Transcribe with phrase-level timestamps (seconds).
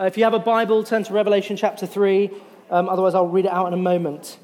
[0.00, 2.30] Uh, if you have a Bible, turn to Revelation chapter 3.
[2.70, 4.38] Um, otherwise, I'll read it out in a moment.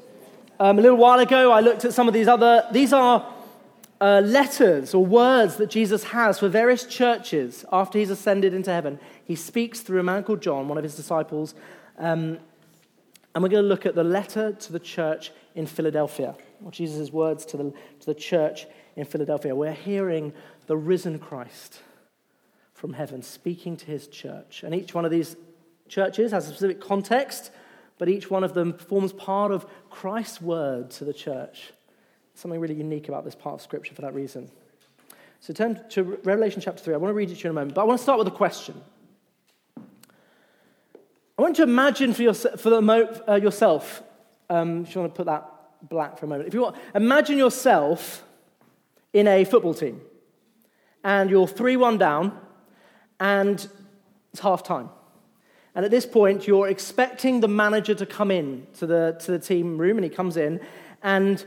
[0.59, 3.27] Um, a little while ago, I looked at some of these other, these are
[3.99, 8.99] uh, letters or words that Jesus has for various churches after he's ascended into heaven.
[9.25, 11.55] He speaks through a man called John, one of his disciples.
[11.97, 12.37] Um,
[13.33, 17.11] and we're going to look at the letter to the church in Philadelphia, or Jesus'
[17.11, 19.55] words to the, to the church in Philadelphia.
[19.55, 20.33] We're hearing
[20.67, 21.79] the risen Christ
[22.75, 24.61] from heaven speaking to his church.
[24.61, 25.35] And each one of these
[25.89, 27.51] churches has a specific context,
[27.97, 31.71] but each one of them forms part of Christ's word to the church.
[32.35, 34.49] Something really unique about this part of Scripture for that reason.
[35.39, 36.93] So turn to Revelation chapter 3.
[36.93, 38.19] I want to read it to you in a moment, but I want to start
[38.19, 38.79] with a question.
[41.37, 44.01] I want you to imagine for, your, for the, uh, yourself,
[44.49, 45.49] um, if you want to put that
[45.83, 48.23] black for a moment, if you want, imagine yourself
[49.13, 50.01] in a football team
[51.03, 52.39] and you're 3 1 down
[53.19, 53.67] and
[54.33, 54.89] it's half time.
[55.77, 59.37] And at this point, you're expecting the manager to come in to the, to the
[59.37, 60.59] team room, and he comes in,
[61.03, 61.45] and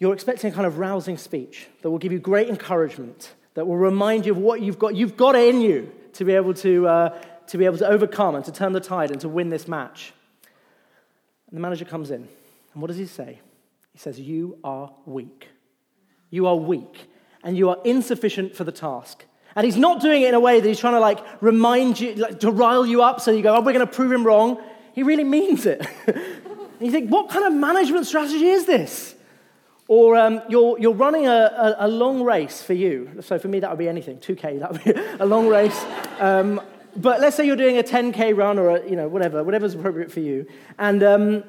[0.00, 3.76] you're expecting a kind of rousing speech that will give you great encouragement, that will
[3.76, 4.96] remind you of what you've got.
[4.96, 8.34] You've got it in you to be able to, uh, to be able to overcome
[8.34, 10.12] and to turn the tide and to win this match.
[11.46, 12.26] And the manager comes in,
[12.72, 13.38] and what does he say?
[13.92, 15.46] He says, You are weak.
[16.28, 17.08] You are weak,
[17.44, 19.26] and you are insufficient for the task.
[19.56, 22.14] And he's not doing it in a way that he's trying to like remind you,
[22.14, 24.62] like, to rile you up so you go, oh, we're going to prove him wrong.
[24.92, 25.86] He really means it.
[26.80, 29.14] you think, what kind of management strategy is this?
[29.88, 33.10] Or um, you're, you're running a, a, a, long race for you.
[33.22, 35.84] So for me, that would be anything 2K, that would be a long race.
[36.20, 36.60] Um,
[36.96, 40.10] but let's say you're doing a 10k run or a, you know whatever whatever's appropriate
[40.10, 40.46] for you
[40.78, 41.44] and um,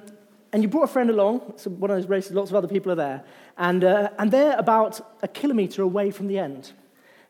[0.54, 2.92] and you brought a friend along so one of those races lots of other people
[2.92, 3.24] are there
[3.58, 6.72] and uh, and they're about a kilometer away from the end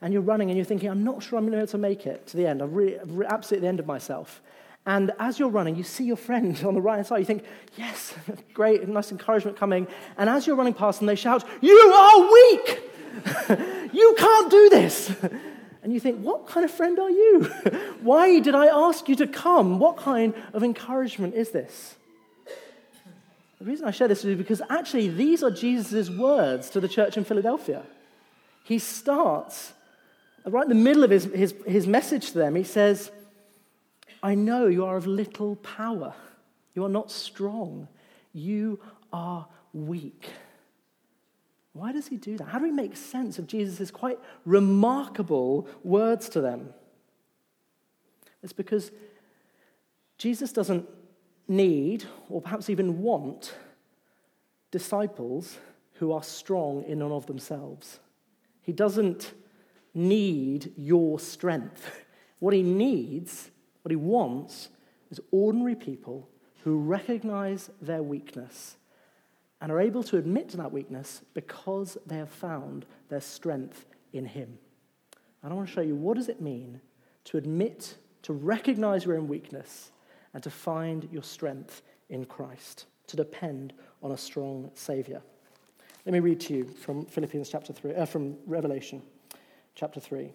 [0.02, 1.78] and you're running and you're thinking i'm not sure i'm going to be able to
[1.78, 4.42] make it to the end i'm really I'm absolutely at the end of myself
[4.86, 7.20] and as you're running, you see your friend on the right hand side.
[7.20, 7.46] You think,
[7.78, 8.16] yes,
[8.54, 9.88] great, nice encouragement coming.
[10.18, 12.82] And as you're running past them, they shout, You are weak!
[13.94, 15.16] you can't do this!
[15.84, 17.44] And you think, what kind of friend are you?
[18.02, 19.80] Why did I ask you to come?
[19.80, 21.96] What kind of encouragement is this?
[23.58, 26.80] The reason I share this with you is because actually these are Jesus' words to
[26.80, 27.82] the church in Philadelphia.
[28.64, 29.74] He starts
[30.46, 32.56] right in the middle of his, his, his message to them.
[32.56, 33.12] He says,
[34.24, 36.14] I know you are of little power.
[36.74, 37.88] You are not strong.
[38.34, 38.80] You
[39.12, 40.30] are weak.
[41.74, 42.46] Why does he do that?
[42.46, 46.74] How do we make sense of Jesus' quite remarkable words to them?
[48.44, 48.92] It's because
[50.18, 50.88] Jesus doesn't
[51.48, 53.56] need, or perhaps even want,
[54.72, 55.58] disciples
[55.94, 58.00] who are strong in and of themselves.
[58.62, 59.34] He doesn't
[59.94, 61.90] need your strength.
[62.40, 63.52] What he needs,
[63.84, 64.70] what he wants,
[65.10, 66.28] is ordinary people
[66.64, 68.78] who recognize their weakness
[69.62, 74.26] and are able to admit to that weakness because they have found their strength in
[74.26, 74.58] him.
[75.44, 76.82] And I want to show you what does it mean
[77.26, 79.92] to admit, to recognize your own weakness,
[80.34, 85.22] and to find your strength in Christ, to depend on a strong Savior.
[86.06, 89.04] Let me read to you from Philippians chapter 3, uh, from Revelation
[89.76, 90.34] chapter 3.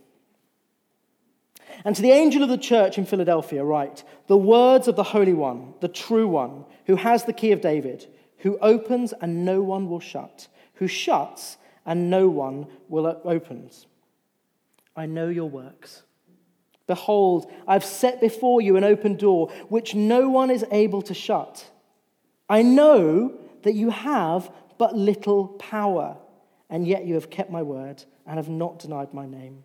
[1.84, 5.34] And to the angel of the church in Philadelphia, write the words of the Holy
[5.34, 8.06] One, the true One, who has the key of David
[8.38, 13.86] who opens and no one will shut, who shuts and no one will opens.
[14.94, 16.02] I know your works.
[16.86, 21.69] Behold, I've set before you an open door which no one is able to shut.
[22.48, 26.16] I know that you have but little power,
[26.70, 29.62] and yet you have kept my word and have not denied my name.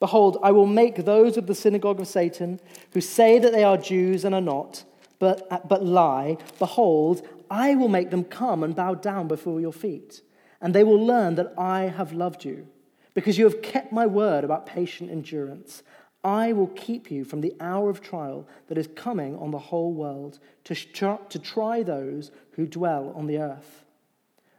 [0.00, 2.60] Behold, I will make those of the synagogue of Satan
[2.92, 4.84] who say that they are Jews and are not,
[5.18, 6.36] but, but lie.
[6.58, 10.22] Behold, I will make them come and bow down before your feet,
[10.60, 12.66] and they will learn that I have loved you,
[13.14, 15.82] because you have kept my word about patient endurance.
[16.24, 19.92] I will keep you from the hour of trial that is coming on the whole
[19.92, 23.84] world to, to try those who dwell on the earth.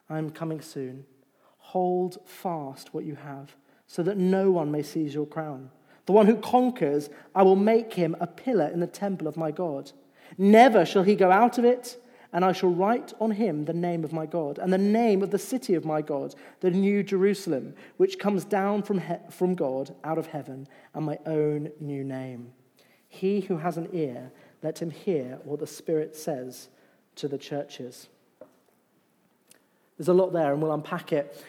[0.08, 1.06] I am coming soon.
[1.76, 3.54] Hold fast what you have,
[3.86, 5.72] so that no one may seize your crown.
[6.06, 9.52] The one who conquers, I will make him a pillar in the temple of my
[9.52, 9.92] God.
[10.38, 11.98] Never shall he go out of it
[12.32, 15.32] and I shall write on him the name of my God, and the name of
[15.32, 19.94] the city of my God, the new Jerusalem, which comes down from, he- from God
[20.02, 22.54] out of heaven, and my own new name.
[23.10, 24.32] He who has an ear,
[24.64, 26.70] let him hear what the Spirit says
[27.16, 28.08] to the churches.
[29.98, 31.42] There's a lot there, and we'll unpack it.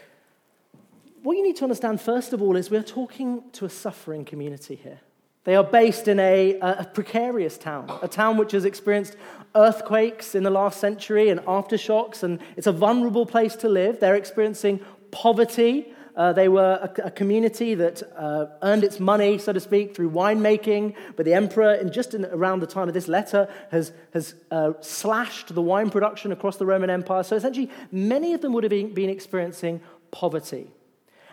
[1.26, 4.76] What you need to understand, first of all, is we're talking to a suffering community
[4.76, 5.00] here.
[5.43, 9.17] They are based in a, a, precarious town, a town which has experienced
[9.56, 13.99] earthquakes in the last century and aftershocks, and it's a vulnerable place to live.
[13.99, 14.78] They're experiencing
[15.11, 15.93] poverty.
[16.14, 20.12] Uh, they were a, a community that uh, earned its money, so to speak, through
[20.12, 20.94] winemaking.
[21.17, 24.75] But the emperor, in just in, around the time of this letter, has, has uh,
[24.81, 27.25] slashed the wine production across the Roman Empire.
[27.25, 29.81] So essentially, many of them would have been, been experiencing
[30.12, 30.70] poverty.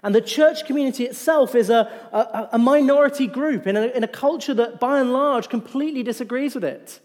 [0.03, 4.07] And the church community itself is a, a, a minority group in a, in a
[4.07, 6.99] culture that, by and large, completely disagrees with it.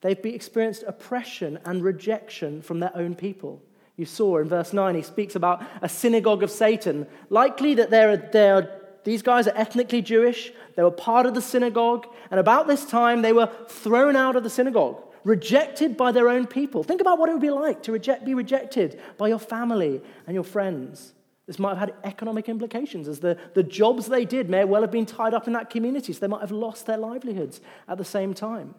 [0.00, 3.62] They've experienced oppression and rejection from their own people.
[3.96, 7.06] You saw in verse 9, he speaks about a synagogue of Satan.
[7.30, 12.06] Likely that they're, they're, these guys are ethnically Jewish, they were part of the synagogue,
[12.30, 16.46] and about this time they were thrown out of the synagogue, rejected by their own
[16.46, 16.82] people.
[16.82, 20.34] Think about what it would be like to reject, be rejected by your family and
[20.34, 21.14] your friends.
[21.46, 24.90] This might have had economic implications, as the, the jobs they did may well have
[24.90, 28.04] been tied up in that community, so they might have lost their livelihoods at the
[28.04, 28.74] same time.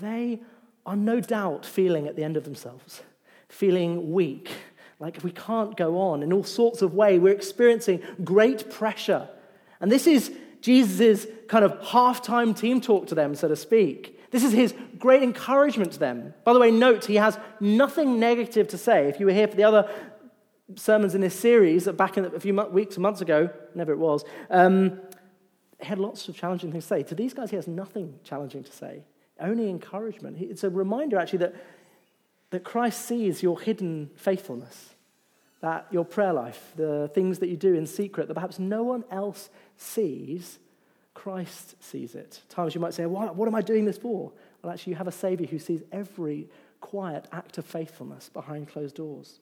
[0.00, 0.40] They
[0.86, 3.02] are no doubt feeling at the end of themselves,
[3.48, 4.50] feeling weak,
[4.98, 7.20] like we can't go on in all sorts of ways.
[7.20, 9.28] We're experiencing great pressure.
[9.80, 10.32] And this is
[10.62, 14.18] Jesus' kind of halftime team talk to them, so to speak.
[14.30, 16.34] This is his great encouragement to them.
[16.44, 19.08] By the way, note he has nothing negative to say.
[19.08, 19.90] If you were here for the other
[20.76, 25.00] sermons in this series back in a few weeks months ago, never it was, um,
[25.80, 27.02] had lots of challenging things to say.
[27.02, 29.04] To these guys, he has nothing challenging to say,
[29.40, 30.36] only encouragement.
[30.40, 31.54] It's a reminder, actually, that,
[32.50, 34.90] that Christ sees your hidden faithfulness,
[35.60, 39.04] that your prayer life, the things that you do in secret that perhaps no one
[39.10, 40.58] else sees,
[41.14, 42.40] Christ sees it.
[42.48, 44.32] Times you might say, what, what am I doing this for?
[44.62, 46.48] Well, actually, you have a Savior who sees every
[46.80, 49.40] quiet act of faithfulness behind closed doors.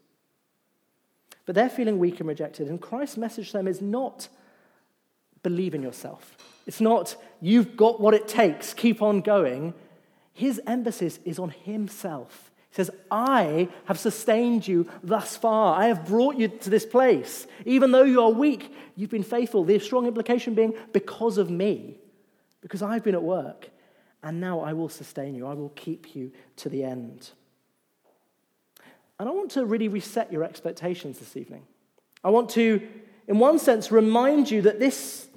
[1.46, 2.68] But they're feeling weak and rejected.
[2.68, 4.28] And Christ's message to them is not
[5.42, 6.36] believe in yourself.
[6.66, 9.74] It's not you've got what it takes, keep on going.
[10.32, 12.50] His emphasis is on himself.
[12.70, 15.80] He says, I have sustained you thus far.
[15.80, 17.46] I have brought you to this place.
[17.64, 19.64] Even though you are weak, you've been faithful.
[19.64, 21.96] The strong implication being because of me,
[22.60, 23.70] because I've been at work.
[24.22, 27.30] And now I will sustain you, I will keep you to the end.
[29.18, 31.62] And I want to really reset your expectations this evening.
[32.22, 32.86] I want to,
[33.26, 35.28] in one sense, remind you that this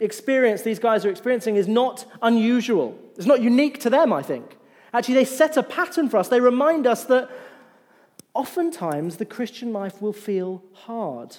[0.00, 2.98] experience these guys are experiencing is not unusual.
[3.16, 4.56] It's not unique to them, I think.
[4.92, 6.28] Actually, they set a pattern for us.
[6.28, 7.30] They remind us that
[8.34, 11.36] oftentimes the Christian life will feel hard.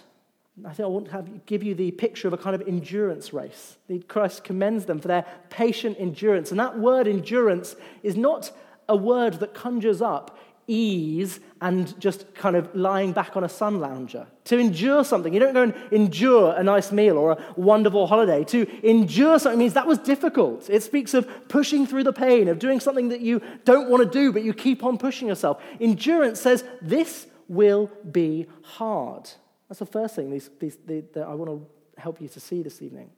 [0.65, 3.33] I think I want to have, give you the picture of a kind of endurance
[3.33, 3.77] race.
[4.07, 6.51] Christ commends them for their patient endurance.
[6.51, 8.51] And that word endurance is not
[8.87, 10.37] a word that conjures up
[10.71, 14.25] ease and just kind of lying back on a sun lounger.
[14.45, 18.43] To endure something, you don't go and endure a nice meal or a wonderful holiday.
[18.45, 20.69] To endure something means that was difficult.
[20.69, 24.09] It speaks of pushing through the pain, of doing something that you don't want to
[24.09, 25.61] do, but you keep on pushing yourself.
[25.79, 29.29] Endurance says, This will be hard.
[29.67, 32.81] That's the first thing these, these, that I want to help you to see this
[32.81, 33.09] evening.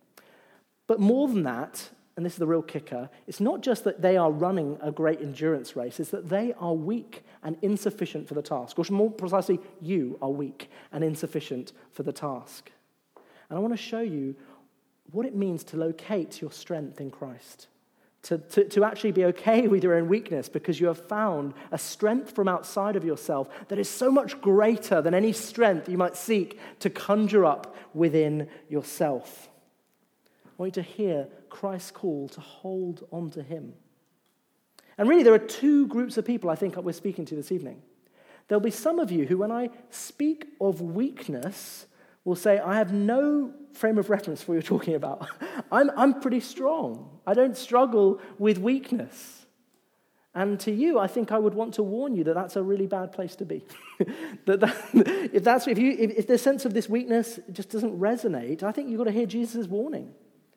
[0.87, 4.17] But more than that, and this is the real kicker, it's not just that they
[4.17, 8.41] are running a great endurance race, it's that they are weak and insufficient for the
[8.41, 8.77] task.
[8.77, 12.71] Or more precisely, you are weak and insufficient for the task.
[13.49, 14.35] And I want to show you
[15.11, 17.67] what it means to locate your strength in Christ.
[18.23, 21.77] To, to, to actually be okay with your own weakness because you have found a
[21.77, 26.15] strength from outside of yourself that is so much greater than any strength you might
[26.15, 29.49] seek to conjure up within yourself.
[30.53, 33.73] I want you to hear Christ's call to hold on to Him.
[34.97, 37.81] And really, there are two groups of people I think we're speaking to this evening.
[38.47, 41.87] There'll be some of you who, when I speak of weakness,
[42.23, 45.27] will say, I have no frame of reference for what you're talking about.
[45.71, 47.09] I'm, I'm pretty strong.
[47.25, 49.45] I don't struggle with weakness.
[50.35, 52.87] And to you, I think I would want to warn you that that's a really
[52.87, 53.65] bad place to be.
[54.45, 54.75] that, that,
[55.31, 58.71] if, that's, if, you, if, if the sense of this weakness just doesn't resonate, I
[58.71, 60.13] think you've got to hear Jesus' warning.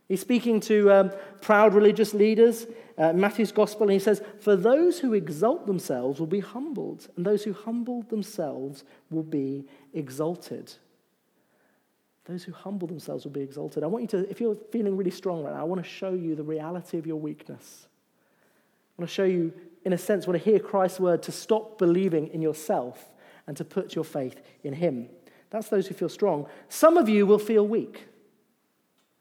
[0.08, 1.10] He's speaking to um,
[1.40, 6.28] proud religious leaders, uh, Matthew's gospel, and he says, For those who exalt themselves will
[6.28, 10.72] be humbled, and those who humble themselves will be exalted.
[12.26, 13.82] Those who humble themselves will be exalted.
[13.82, 16.12] I want you to, if you're feeling really strong right now, I want to show
[16.12, 17.86] you the reality of your weakness.
[18.96, 19.52] I want to show you,
[19.84, 23.10] in a sense, want to hear Christ's word to stop believing in yourself
[23.46, 25.08] and to put your faith in Him.
[25.50, 26.46] That's those who feel strong.
[26.68, 28.06] Some of you will feel weak.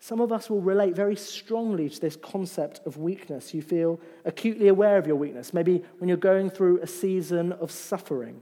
[0.06, 3.56] Some of us will relate very strongly to this concept of weakness.
[3.56, 5.52] You feel acutely aware of your weakness.
[5.52, 8.40] Maybe when you're going through a season of suffering.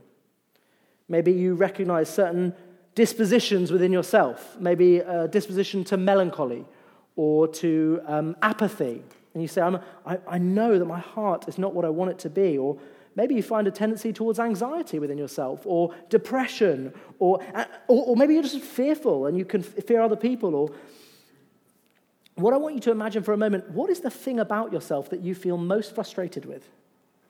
[1.08, 2.52] Maybe you recognize certain
[2.94, 6.66] dispositions within yourself, maybe a disposition to melancholy
[7.16, 9.02] or to um, apathy.
[9.32, 12.18] And you say, I, I know that my heart is not what I want it
[12.18, 12.58] to be.
[12.58, 12.76] Or
[13.16, 18.16] maybe you find a tendency towards anxiety within yourself, or depression, or, uh, or, or
[18.16, 20.54] maybe you're just fearful and you can fear other people.
[20.54, 20.68] Or
[22.36, 25.10] what I want you to imagine for a moment what is the thing about yourself
[25.10, 26.68] that you feel most frustrated with?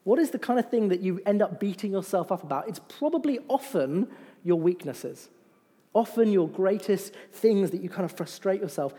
[0.05, 2.69] What is the kind of thing that you end up beating yourself up about?
[2.69, 4.09] It's probably often
[4.43, 5.29] your weaknesses,
[5.95, 8.95] often your greatest things that you kind of frustrate yourself.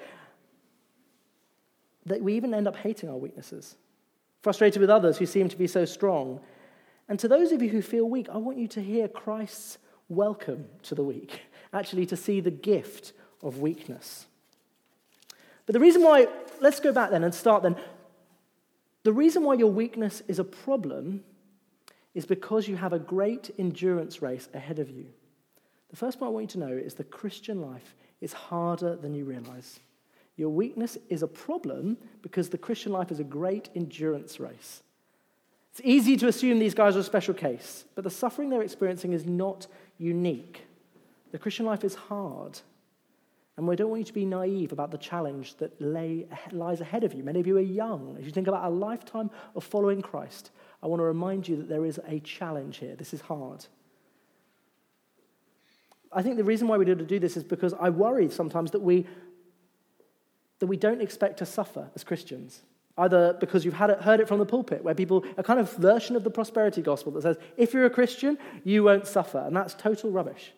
[2.07, 3.75] That we even end up hating our weaknesses,
[4.41, 6.39] frustrated with others who seem to be so strong.
[7.07, 10.65] And to those of you who feel weak, I want you to hear Christ's welcome
[10.83, 11.41] to the weak,
[11.73, 14.25] actually, to see the gift of weakness.
[15.65, 16.27] But the reason why,
[16.61, 17.75] let's go back then and start then.
[19.03, 21.23] The reason why your weakness is a problem
[22.13, 25.05] is because you have a great endurance race ahead of you.
[25.89, 29.13] The first point I want you to know is the Christian life is harder than
[29.13, 29.79] you realize.
[30.37, 34.81] Your weakness is a problem because the Christian life is a great endurance race.
[35.71, 39.13] It's easy to assume these guys are a special case, but the suffering they're experiencing
[39.13, 39.67] is not
[39.97, 40.61] unique.
[41.31, 42.59] The Christian life is hard.
[43.57, 47.05] And we don't want you to be naive about the challenge that lay, lies ahead
[47.05, 47.23] of you.
[47.23, 48.17] Many of you are young.
[48.19, 50.51] As you think about a lifetime of following Christ,
[50.83, 52.95] I want to remind you that there is a challenge here.
[52.95, 53.65] This is hard.
[56.11, 58.71] I think the reason why we need to do this is because I worry sometimes
[58.71, 59.05] that we,
[60.59, 62.61] that we don't expect to suffer as Christians.
[62.97, 66.15] Either because you've it, heard it from the pulpit, where people, a kind of version
[66.15, 69.39] of the prosperity gospel that says, if you're a Christian, you won't suffer.
[69.39, 70.53] And that's total rubbish.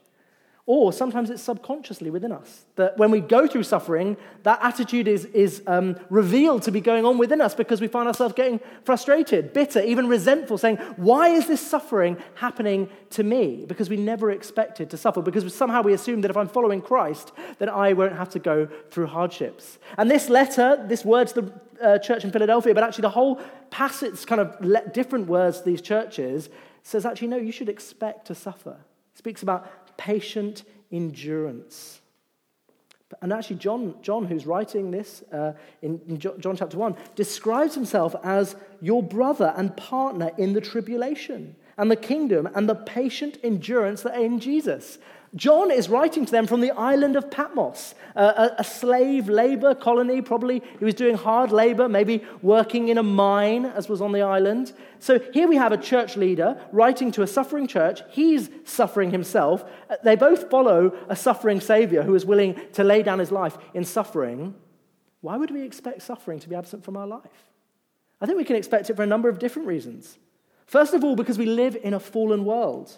[0.70, 2.66] Or sometimes it's subconsciously within us.
[2.76, 7.06] That when we go through suffering, that attitude is, is um, revealed to be going
[7.06, 11.48] on within us because we find ourselves getting frustrated, bitter, even resentful, saying, Why is
[11.48, 13.64] this suffering happening to me?
[13.66, 17.32] Because we never expected to suffer, because somehow we assume that if I'm following Christ,
[17.60, 19.80] then I won't have to go through hardships.
[19.98, 23.40] And this letter, this word to the uh, church in Philadelphia, but actually the whole
[23.70, 26.50] passage, kind of different words to these churches,
[26.84, 28.76] says actually, no, you should expect to suffer.
[29.14, 32.01] It speaks about patient endurance.
[33.22, 38.16] And actually, John, John who's writing this uh, in, in John chapter 1, describes himself
[38.24, 44.01] as your brother and partner in the tribulation and the kingdom and the patient endurance
[44.01, 44.98] that are in Jesus.
[45.36, 50.22] John is writing to them from the island of Patmos, a, slave labor colony.
[50.22, 54.22] Probably he was doing hard labor, maybe working in a mine, as was on the
[54.22, 54.74] island.
[55.00, 58.02] So here we have a church leader writing to a suffering church.
[58.10, 59.66] He's suffering himself.
[60.04, 63.84] They both follow a suffering Savior who is willing to lay down his life in
[63.84, 64.56] suffering.
[65.22, 67.52] Why would we expect suffering to be absent from our life?
[68.22, 70.18] I think we can expect it for a number of different reasons.
[70.66, 72.98] First of all, because we live in a fallen world.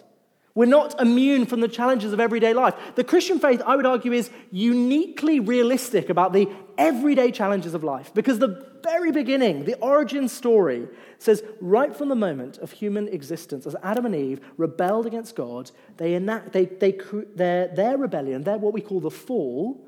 [0.54, 2.74] We're not immune from the challenges of everyday life.
[2.96, 8.12] The Christian faith, I would argue, is uniquely realistic about the everyday challenges of life
[8.14, 10.88] because the very beginning, the origin story,
[11.18, 15.70] says right from the moment of human existence, as Adam and Eve rebelled against God,
[15.98, 16.98] they enact, they, they,
[17.36, 19.86] their, their rebellion, their what we call the fall,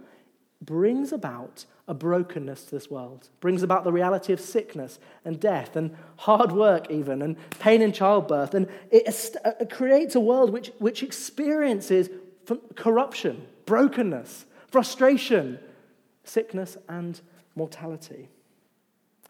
[0.64, 5.76] brings about a brokenness to this world, brings about the reality of sickness and death
[5.76, 8.54] and hard work, even, and pain in childbirth.
[8.54, 12.08] And it, it creates a world which, which experiences
[12.76, 15.58] corruption, brokenness, frustration,
[16.24, 17.20] sickness, and
[17.56, 18.28] mortality.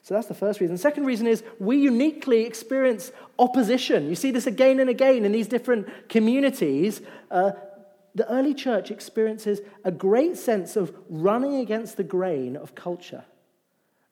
[0.03, 0.75] So that's the first reason.
[0.75, 4.09] The second reason is we uniquely experience opposition.
[4.09, 7.01] You see this again and again in these different communities.
[7.31, 7.53] Uh,
[8.15, 13.25] the early church experiences a great sense of running against the grain of culture,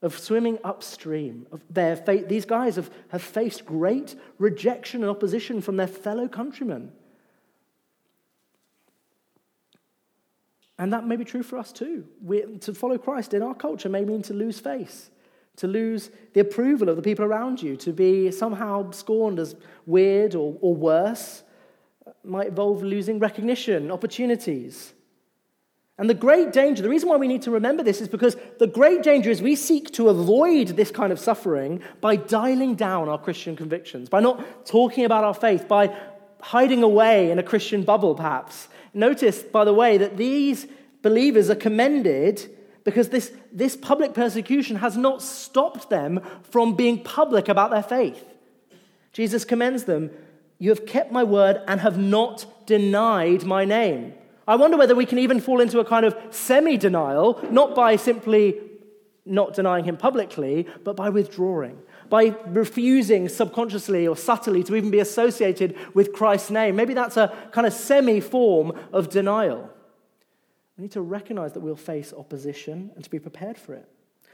[0.00, 1.46] of swimming upstream.
[1.52, 6.92] Of their these guys have, have faced great rejection and opposition from their fellow countrymen.
[10.78, 12.06] And that may be true for us too.
[12.22, 15.10] We, to follow Christ in our culture may mean to lose face,
[15.56, 20.34] to lose the approval of the people around you, to be somehow scorned as weird
[20.34, 21.42] or, or worse
[22.24, 24.92] might involve losing recognition, opportunities.
[25.98, 28.66] And the great danger, the reason why we need to remember this is because the
[28.66, 33.18] great danger is we seek to avoid this kind of suffering by dialing down our
[33.18, 35.94] Christian convictions, by not talking about our faith, by
[36.40, 38.68] hiding away in a Christian bubble, perhaps.
[38.94, 40.66] Notice, by the way, that these
[41.02, 42.48] believers are commended
[42.84, 48.24] because this, this public persecution has not stopped them from being public about their faith.
[49.12, 50.10] Jesus commends them
[50.60, 54.12] you have kept my word and have not denied my name.
[54.46, 57.96] I wonder whether we can even fall into a kind of semi denial, not by
[57.96, 58.60] simply
[59.24, 61.78] not denying him publicly, but by withdrawing,
[62.10, 66.76] by refusing subconsciously or subtly to even be associated with Christ's name.
[66.76, 69.70] Maybe that's a kind of semi form of denial.
[70.76, 73.88] We need to recognize that we'll face opposition and to be prepared for it.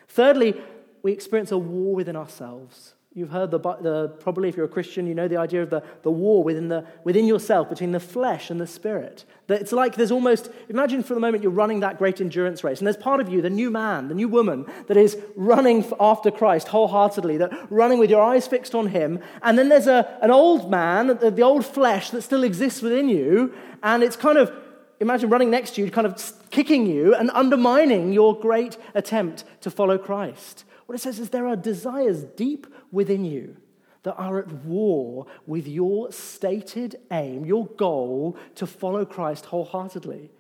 [0.09, 0.61] Thirdly,
[1.03, 2.95] we experience a war within ourselves.
[3.17, 5.83] You've heard the, the, probably if you're a Christian, you know the idea of the,
[6.03, 9.25] the war within, the, within yourself between the flesh and the spirit.
[9.47, 12.77] That it's like there's almost, imagine for the moment you're running that great endurance race,
[12.77, 16.31] and there's part of you, the new man, the new woman, that is running after
[16.31, 19.21] Christ wholeheartedly, that running with your eyes fixed on him.
[19.41, 23.09] And then there's a, an old man, the, the old flesh that still exists within
[23.09, 24.53] you, and it's kind of,
[25.01, 29.71] imagine running next to you, kind of kicking you and undermining your great attempt to
[29.71, 30.65] follow Christ.
[30.87, 33.57] What it says is there are desires deep within you
[34.05, 40.31] that are at war with your stated aim, your goal to follow Christ wholeheartedly.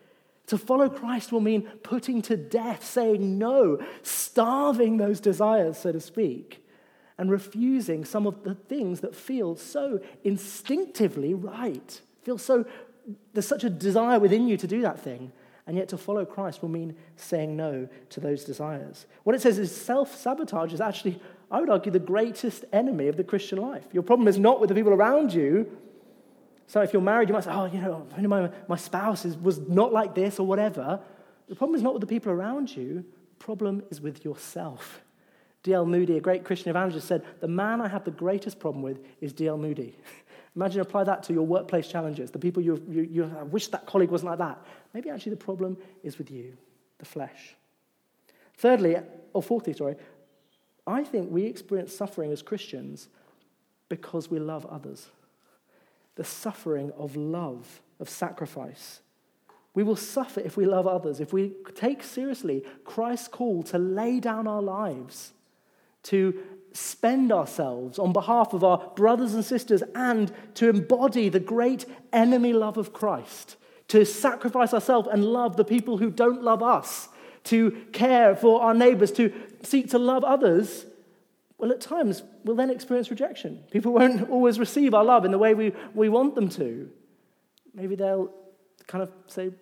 [0.46, 6.00] To follow Christ will mean putting to death, saying no, starving those desires, so to
[6.00, 6.64] speak,
[7.18, 12.00] and refusing some of the things that feel so instinctively right.
[12.22, 12.64] Feel so,
[13.32, 15.32] there's such a desire within you to do that thing.
[15.66, 19.06] And yet, to follow Christ will mean saying no to those desires.
[19.24, 21.20] What it says is self sabotage is actually,
[21.50, 23.84] I would argue, the greatest enemy of the Christian life.
[23.92, 25.76] Your problem is not with the people around you.
[26.68, 29.58] So, if you're married, you might say, Oh, you know, my, my spouse is, was
[29.58, 31.00] not like this or whatever.
[31.48, 33.04] The problem is not with the people around you,
[33.38, 35.02] the problem is with yourself.
[35.62, 35.84] D.L.
[35.84, 39.32] Moody, a great Christian evangelist, said, The man I have the greatest problem with is
[39.32, 39.58] D.L.
[39.58, 39.98] Moody.
[40.56, 44.10] Imagine apply that to your workplace challenges, the people you, you, you wish that colleague
[44.10, 44.58] wasn't like that.
[44.94, 46.56] Maybe actually the problem is with you,
[46.98, 47.54] the flesh.
[48.56, 48.96] Thirdly,
[49.34, 49.96] or fourthly, sorry,
[50.86, 53.08] I think we experience suffering as Christians
[53.90, 55.08] because we love others.
[56.14, 59.00] The suffering of love, of sacrifice.
[59.74, 64.20] We will suffer if we love others, if we take seriously Christ's call to lay
[64.20, 65.34] down our lives,
[66.04, 66.40] to
[66.72, 72.52] spend ourselves on behalf of our brothers and sisters and to embody the great enemy
[72.52, 73.56] love of Christ,
[73.88, 77.08] to sacrifice ourselves and love the people who don't love us,
[77.44, 79.32] to care for our neighbors, to
[79.62, 80.86] seek to love others,
[81.58, 83.64] well, at times we'll then experience rejection.
[83.70, 86.90] People won't always receive our love in the way we, we want them to.
[87.74, 88.30] Maybe they'll
[88.86, 89.52] kind of say,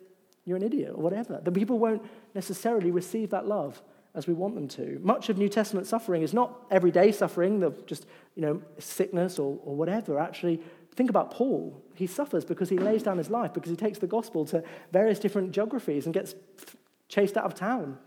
[0.44, 1.40] You're an idiot, or whatever.
[1.42, 2.02] The people won't
[2.34, 3.80] necessarily receive that love
[4.14, 5.00] as we want them to.
[5.02, 9.58] Much of New Testament suffering is not everyday suffering, of just you know, sickness or,
[9.64, 10.18] or whatever.
[10.18, 10.60] Actually,
[10.94, 11.82] think about Paul.
[11.94, 15.18] He suffers because he lays down his life, because he takes the gospel to various
[15.18, 16.34] different geographies and gets
[17.08, 17.98] chased out of town.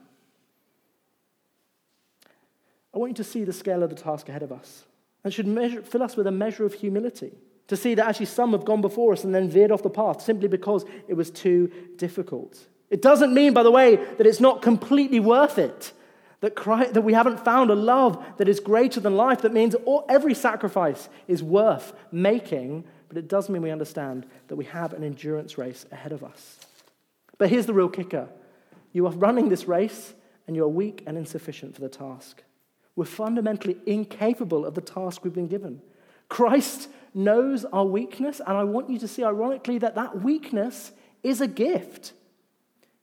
[2.93, 4.85] I want you to see the scale of the task ahead of us.
[5.23, 7.33] And should measure, fill us with a measure of humility
[7.67, 10.21] to see that actually some have gone before us and then veered off the path
[10.21, 12.65] simply because it was too difficult.
[12.89, 15.91] It doesn't mean, by the way, that it's not completely worth it.
[16.41, 19.73] That, Christ, that we haven't found a love that is greater than life, that means
[19.73, 24.93] all, every sacrifice is worth making, but it does mean we understand that we have
[24.93, 26.59] an endurance race ahead of us.
[27.37, 28.29] But here's the real kicker
[28.93, 30.13] you are running this race,
[30.47, 32.43] and you are weak and insufficient for the task.
[32.95, 35.81] We're fundamentally incapable of the task we've been given.
[36.29, 40.91] Christ knows our weakness, and I want you to see, ironically, that that weakness
[41.23, 42.13] is a gift.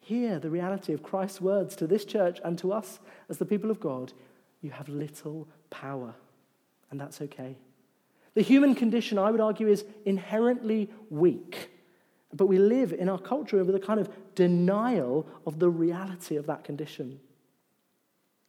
[0.05, 3.71] Hear the reality of Christ's words to this church and to us as the people
[3.71, 4.13] of God.
[4.61, 6.15] You have little power,
[6.91, 7.57] and that's okay.
[8.35, 11.71] The human condition, I would argue, is inherently weak.
[12.35, 16.45] But we live in our culture with a kind of denial of the reality of
[16.49, 17.19] that condition,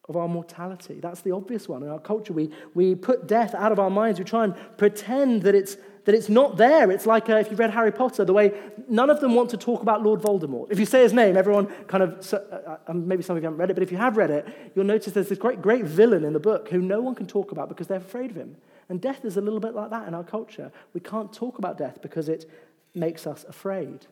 [0.09, 0.99] of our mortality.
[0.99, 1.83] That's the obvious one.
[1.83, 4.19] In our culture, we, we put death out of our minds.
[4.19, 6.89] We try and pretend that it's that it's not there.
[6.91, 8.53] It's like uh, if you've read Harry Potter, the way
[8.87, 10.71] none of them want to talk about Lord Voldemort.
[10.71, 13.59] If you say his name, everyone kind of, uh, uh, maybe some of you haven't
[13.59, 16.23] read it, but if you have read it, you'll notice there's this great, great villain
[16.23, 18.55] in the book who no one can talk about because they're afraid of him.
[18.87, 20.71] And death is a little bit like that in our culture.
[20.93, 22.49] We can't talk about death because it
[22.93, 24.05] makes us afraid.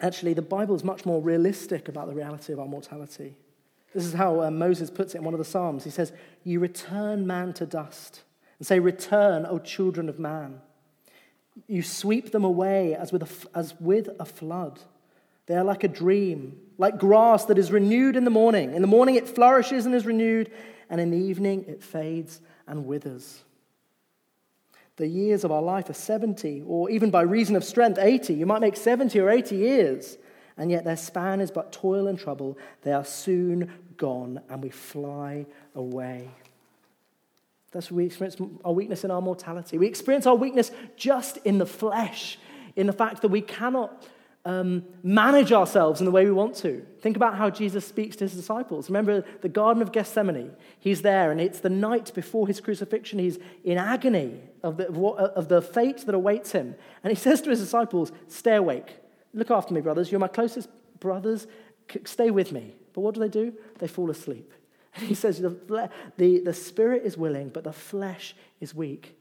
[0.00, 3.34] Actually, the Bible is much more realistic about the reality of our mortality.
[3.94, 5.84] This is how uh, Moses puts it in one of the Psalms.
[5.84, 6.12] He says,
[6.44, 8.22] You return man to dust
[8.58, 10.60] and say, Return, O children of man.
[11.66, 14.80] You sweep them away as with, a, as with a flood.
[15.46, 18.74] They are like a dream, like grass that is renewed in the morning.
[18.74, 20.50] In the morning it flourishes and is renewed,
[20.88, 23.42] and in the evening it fades and withers.
[24.96, 28.34] The years of our life are 70, or even by reason of strength, 80.
[28.34, 30.16] You might make 70 or 80 years,
[30.56, 32.56] and yet their span is but toil and trouble.
[32.82, 36.30] They are soon gone, and we fly away.
[37.74, 39.76] That's we experience our weakness in our mortality.
[39.76, 42.38] We experience our weakness just in the flesh,
[42.76, 44.06] in the fact that we cannot
[44.44, 46.86] um, manage ourselves in the way we want to.
[47.00, 48.88] Think about how Jesus speaks to his disciples.
[48.88, 50.52] Remember the Garden of Gethsemane.
[50.78, 53.18] He's there, and it's the night before his crucifixion.
[53.18, 56.76] He's in agony of the, of the fate that awaits him.
[57.02, 58.96] And he says to his disciples, Stay awake.
[59.32, 60.12] Look after me, brothers.
[60.12, 60.68] You're my closest
[61.00, 61.48] brothers,
[62.04, 62.76] stay with me.
[62.92, 63.52] But what do they do?
[63.78, 64.52] They fall asleep.
[64.94, 69.18] And he says, the, the, the spirit is willing, but the flesh is weak.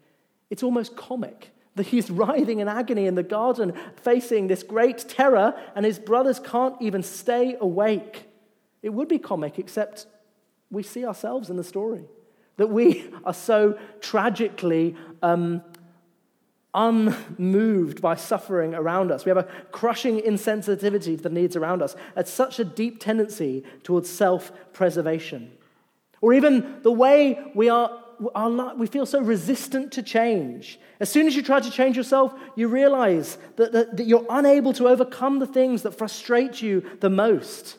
[0.49, 5.55] It's almost comic that he's writhing in agony in the garden, facing this great terror,
[5.75, 8.25] and his brothers can't even stay awake.
[8.81, 10.05] It would be comic, except
[10.69, 12.05] we see ourselves in the story.
[12.57, 15.63] That we are so tragically um,
[16.73, 19.25] unmoved by suffering around us.
[19.25, 21.95] We have a crushing insensitivity to the needs around us.
[22.17, 25.51] It's such a deep tendency towards self preservation.
[26.23, 27.99] Or even the way we are
[28.33, 30.79] our, we feel so resistant to change.
[31.01, 34.71] As soon as you try to change yourself, you realize that, that, that you're unable
[34.73, 37.77] to overcome the things that frustrate you the most.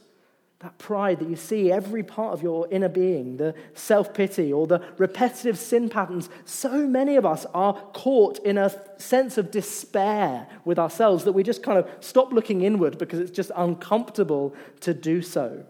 [0.58, 4.66] That pride that you see every part of your inner being, the self pity or
[4.66, 6.28] the repetitive sin patterns.
[6.44, 11.44] So many of us are caught in a sense of despair with ourselves that we
[11.44, 15.64] just kind of stop looking inward because it's just uncomfortable to do so.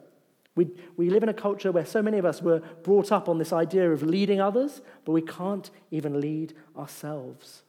[0.57, 3.38] We, we live in a culture where so many of us were brought up on
[3.38, 7.62] this idea of leading others, but we can't even lead ourselves.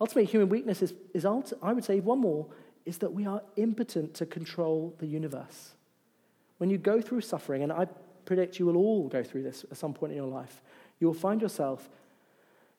[0.00, 2.46] Ultimately, human weakness is, is I would say, one more,
[2.86, 5.74] is that we are impotent to control the universe.
[6.58, 7.86] When you go through suffering, and I
[8.24, 10.62] predict you will all go through this at some point in your life,
[11.00, 11.88] you will find yourself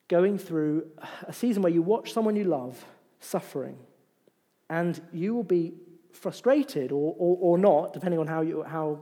[0.07, 0.87] going through
[1.27, 2.83] a season where you watch someone you love
[3.19, 3.77] suffering,
[4.69, 5.73] and you will be
[6.13, 8.99] frustrated or, or, or not, depending on how, you, how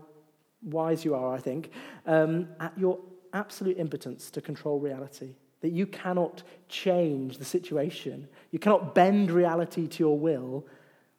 [0.62, 1.72] wise you are, I think,
[2.06, 3.00] um, at your
[3.34, 5.30] absolute impotence to control reality.
[5.62, 8.28] That you cannot change the situation.
[8.52, 10.66] You cannot bend reality to your will,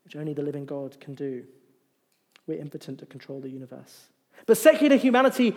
[0.05, 1.44] which only the living God can do.
[2.46, 4.07] We're impotent to control the universe.
[4.46, 5.55] But secular humanity,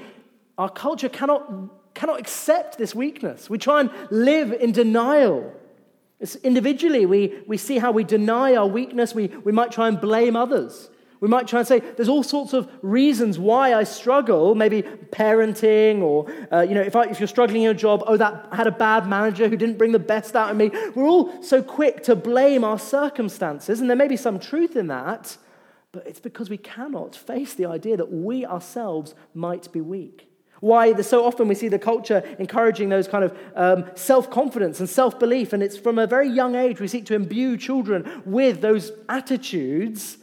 [0.57, 3.49] our culture cannot, cannot accept this weakness.
[3.49, 5.53] We try and live in denial.
[6.19, 9.15] It's individually, we, we see how we deny our weakness.
[9.15, 10.90] We, we might try and blame others.
[11.21, 16.01] We might try and say there's all sorts of reasons why I struggle, maybe parenting,
[16.01, 18.65] or uh, you know, if, I, if you're struggling in your job, oh, that had
[18.65, 20.71] a bad manager who didn't bring the best out of me.
[20.95, 24.87] We're all so quick to blame our circumstances, and there may be some truth in
[24.87, 25.37] that,
[25.91, 30.27] but it's because we cannot face the idea that we ourselves might be weak.
[30.59, 34.89] Why so often we see the culture encouraging those kind of um, self confidence and
[34.89, 38.61] self belief, and it's from a very young age we seek to imbue children with
[38.61, 40.17] those attitudes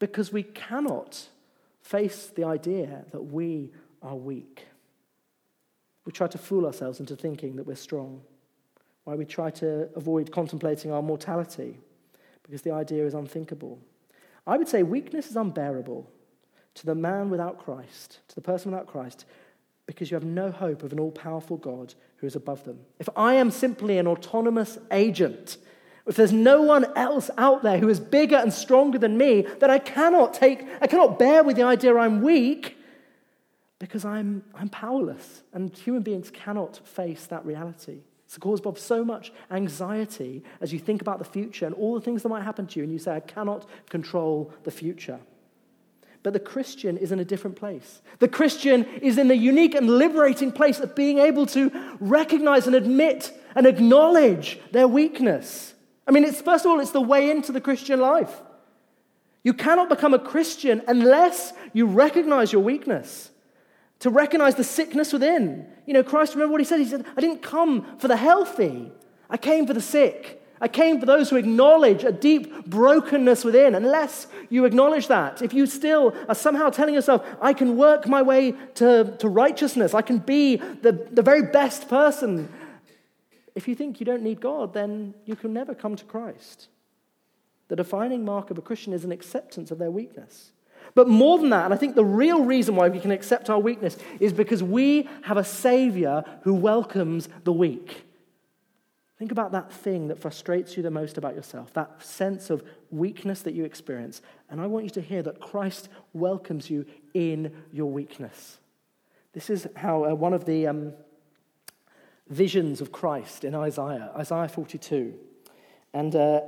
[0.00, 1.28] because we cannot
[1.82, 3.70] face the idea that we
[4.02, 4.66] are weak.
[6.04, 8.22] We try to fool ourselves into thinking that we're strong.
[9.04, 11.78] Why we try to avoid contemplating our mortality,
[12.42, 13.78] because the idea is unthinkable.
[14.46, 16.10] I would say weakness is unbearable
[16.74, 19.26] to the man without Christ, to the person without Christ,
[19.86, 22.78] because you have no hope of an all powerful God who is above them.
[22.98, 25.58] If I am simply an autonomous agent
[26.10, 29.70] if there's no one else out there who is bigger and stronger than me, then
[29.70, 32.76] I cannot take, I cannot bear with the idea I'm weak
[33.78, 35.44] because I'm, I'm powerless.
[35.52, 38.00] And human beings cannot face that reality.
[38.24, 41.94] It's the cause of so much anxiety as you think about the future and all
[41.94, 45.20] the things that might happen to you, and you say, I cannot control the future.
[46.24, 48.02] But the Christian is in a different place.
[48.18, 51.70] The Christian is in the unique and liberating place of being able to
[52.00, 55.74] recognize and admit and acknowledge their weakness
[56.06, 58.42] I mean, it's, first of all, it's the way into the Christian life.
[59.42, 63.30] You cannot become a Christian unless you recognize your weakness,
[64.00, 65.66] to recognize the sickness within.
[65.86, 66.80] You know, Christ, remember what he said?
[66.80, 68.92] He said, I didn't come for the healthy,
[69.28, 70.36] I came for the sick.
[70.62, 73.74] I came for those who acknowledge a deep brokenness within.
[73.74, 78.20] Unless you acknowledge that, if you still are somehow telling yourself, I can work my
[78.20, 82.52] way to, to righteousness, I can be the, the very best person
[83.54, 86.68] if you think you don't need God, then you can never come to Christ.
[87.68, 90.52] The defining mark of a Christian is an acceptance of their weakness.
[90.94, 93.60] But more than that, and I think the real reason why we can accept our
[93.60, 98.06] weakness is because we have a Savior who welcomes the weak.
[99.18, 103.42] Think about that thing that frustrates you the most about yourself, that sense of weakness
[103.42, 104.22] that you experience.
[104.48, 108.58] And I want you to hear that Christ welcomes you in your weakness.
[109.32, 110.66] This is how uh, one of the.
[110.66, 110.92] Um,
[112.30, 115.14] visions of Christ in Isaiah, Isaiah 42.
[115.92, 116.40] And uh,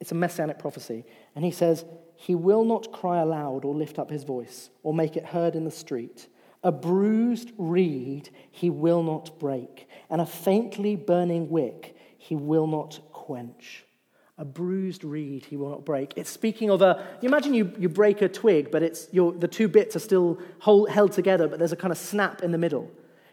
[0.00, 1.04] it's a messianic prophecy.
[1.34, 1.84] And he says,
[2.16, 5.64] He will not cry aloud or lift up his voice or make it heard in
[5.64, 6.28] the street.
[6.62, 13.00] A bruised reed he will not break, and a faintly burning wick he will not
[13.12, 13.84] quench.
[14.38, 16.12] A bruised reed he will not break.
[16.16, 17.04] It's speaking of a.
[17.20, 20.88] You imagine you, you break a twig, but it's the two bits are still hold,
[20.88, 22.90] held together, but there's a kind of snap in the middle.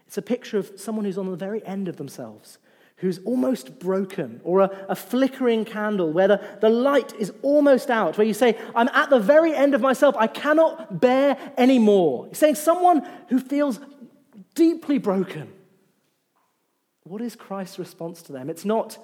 [0.09, 2.57] It's a picture of someone who's on the very end of themselves,
[2.95, 8.17] who's almost broken, or a, a, flickering candle where the, the light is almost out,
[8.17, 12.25] where you say, I'm at the very end of myself, I cannot bear anymore.
[12.29, 13.79] He's saying someone who feels
[14.55, 15.53] deeply broken.
[17.03, 18.49] What is Christ's response to them?
[18.49, 18.97] It's not,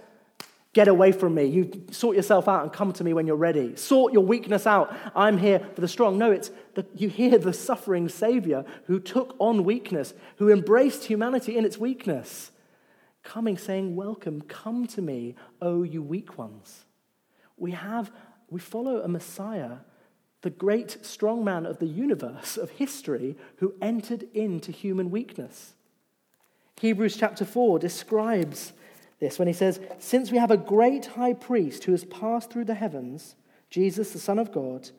[0.75, 1.45] get away from me.
[1.45, 3.75] You sort yourself out and come to me when you're ready.
[3.77, 4.95] Sort your weakness out.
[5.15, 6.17] I'm here for the strong.
[6.19, 11.57] No, it's the, you hear the suffering Savior who took on weakness, who embraced humanity
[11.57, 12.51] in its weakness
[13.23, 16.85] coming saying, Welcome, come to me, O you weak ones.
[17.57, 18.11] We have,
[18.49, 19.77] we follow a Messiah,
[20.41, 25.73] the great strong man of the universe, of history, who entered into human weakness.
[26.79, 28.73] Hebrews chapter 4 describes
[29.25, 32.65] this when he says, Since we have a great high priest who has passed through
[32.65, 33.35] the heavens,
[33.69, 34.89] Jesus, the Son of God,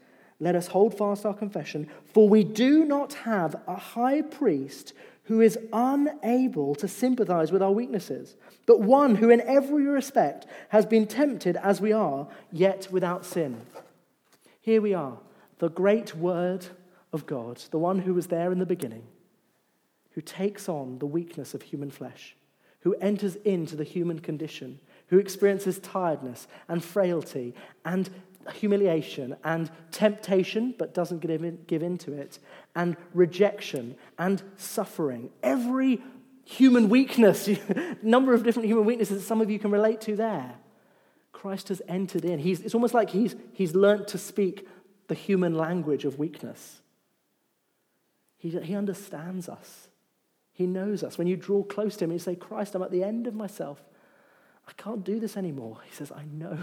[0.40, 4.92] let us hold fast our confession, for we do not have a high priest
[5.24, 8.36] who is unable to sympathize with our weaknesses,
[8.66, 13.60] but one who in every respect has been tempted as we are, yet without sin.
[14.60, 15.18] Here we are,
[15.58, 16.66] the great Word
[17.12, 19.04] of God, the one who was there in the beginning,
[20.12, 22.36] who takes on the weakness of human flesh,
[22.86, 27.52] who enters into the human condition, who experiences tiredness and frailty
[27.84, 28.08] and
[28.54, 32.38] humiliation and temptation, but doesn't give in, give in to it,
[32.76, 35.30] and rejection and suffering.
[35.42, 36.00] Every
[36.44, 37.50] human weakness,
[38.02, 40.54] number of different human weaknesses that some of you can relate to there.
[41.32, 42.38] Christ has entered in.
[42.38, 44.64] He's, it's almost like he's, he's learnt to speak
[45.08, 46.82] the human language of weakness.
[48.38, 49.88] He, he understands us.
[50.56, 51.18] He knows us.
[51.18, 53.78] When you draw close to him you say, Christ, I'm at the end of myself.
[54.66, 55.78] I can't do this anymore.
[55.84, 56.58] He says, I know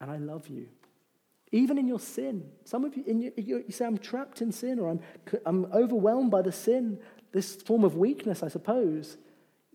[0.00, 0.68] and I love you.
[1.52, 2.50] Even in your sin.
[2.64, 5.00] Some of you, your, you say, I'm trapped in sin or I'm,
[5.44, 6.98] I'm overwhelmed by the sin,
[7.32, 9.18] this form of weakness, I suppose.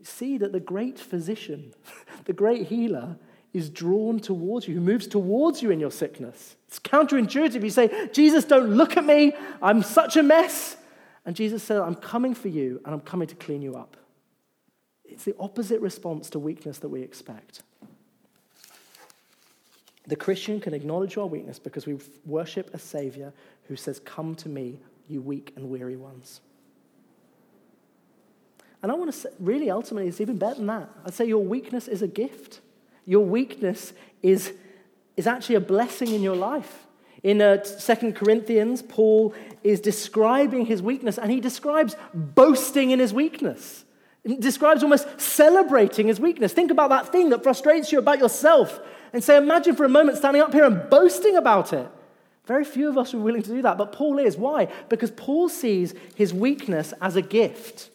[0.02, 1.74] See that the great physician,
[2.26, 3.18] the great healer,
[3.54, 6.56] is drawn towards you, who moves towards you in your sickness.
[6.68, 7.64] It's counterintuitive.
[7.64, 9.34] You say, Jesus, don't look at me.
[9.62, 10.78] I'm such a mess.
[11.26, 13.98] And Jesus said, I'm coming for you and I'm coming to clean you up.
[15.06, 17.64] It's the opposite response to weakness that we expect.
[20.08, 23.32] The Christian can acknowledge our weakness because we worship a Savior
[23.68, 26.42] who says, Come to me, you weak and weary ones.
[28.82, 30.90] And I want to say, really, ultimately, it's even better than that.
[31.06, 32.62] I'd say your weakness is a gift.
[33.06, 34.54] Your weakness is,
[35.18, 36.88] is actually a blessing in your life.
[37.24, 43.14] In uh, 2 Corinthians, Paul is describing his weakness, and he describes boasting in his
[43.14, 43.84] weakness.
[44.24, 46.54] He describes almost celebrating his weakness.
[46.54, 48.80] Think about that thing that frustrates you about yourself
[49.12, 51.90] and say, imagine for a moment standing up here and boasting about it.
[52.46, 54.36] Very few of us are willing to do that, but Paul is.
[54.36, 54.68] Why?
[54.90, 57.90] Because Paul sees his weakness as a gift.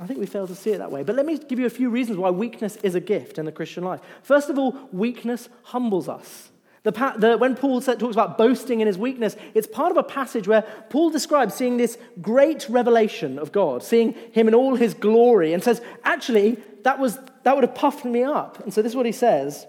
[0.00, 1.02] I think we fail to see it that way.
[1.02, 3.52] But let me give you a few reasons why weakness is a gift in the
[3.52, 4.00] Christian life.
[4.22, 6.50] First of all, weakness humbles us.
[6.88, 10.48] The, the, when Paul talks about boasting in his weakness, it's part of a passage
[10.48, 15.52] where Paul describes seeing this great revelation of God, seeing him in all his glory,
[15.52, 18.60] and says, actually, that, was, that would have puffed me up.
[18.60, 19.66] And so this is what he says.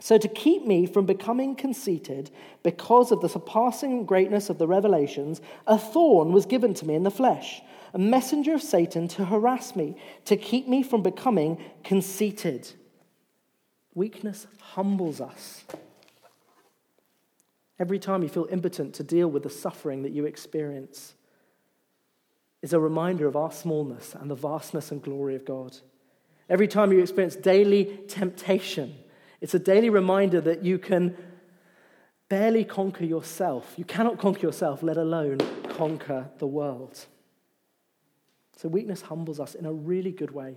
[0.00, 2.30] So, to keep me from becoming conceited
[2.62, 7.02] because of the surpassing greatness of the revelations, a thorn was given to me in
[7.02, 7.62] the flesh,
[7.94, 12.70] a messenger of Satan to harass me, to keep me from becoming conceited.
[13.94, 15.64] Weakness humbles us.
[17.78, 21.14] Every time you feel impotent to deal with the suffering that you experience,
[22.62, 25.76] is a reminder of our smallness and the vastness and glory of God.
[26.48, 28.94] Every time you experience daily temptation,
[29.40, 31.16] it's a daily reminder that you can
[32.28, 33.74] barely conquer yourself.
[33.76, 37.06] You cannot conquer yourself, let alone conquer the world.
[38.56, 40.56] So, weakness humbles us in a really good way.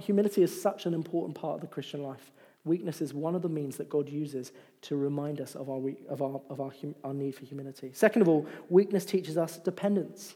[0.00, 2.32] Humility is such an important part of the Christian life.
[2.66, 4.50] Weakness is one of the means that God uses
[4.82, 6.72] to remind us of our, of our, of our,
[7.04, 7.92] our need for humility.
[7.94, 10.34] Second of all, weakness teaches us dependence.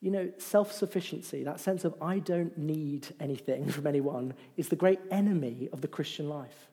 [0.00, 4.74] You know, self sufficiency, that sense of I don't need anything from anyone, is the
[4.74, 6.66] great enemy of the Christian life.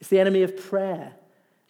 [0.00, 1.12] It's the enemy of prayer.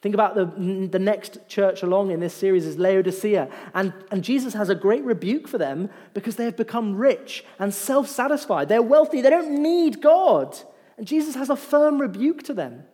[0.00, 0.46] Think about the,
[0.90, 3.50] the next church along in this series is Laodicea.
[3.74, 7.74] And, and Jesus has a great rebuke for them because they have become rich and
[7.74, 8.70] self satisfied.
[8.70, 10.58] They're wealthy, they don't need God.
[11.00, 12.84] And Jesus has a firm rebuke to them.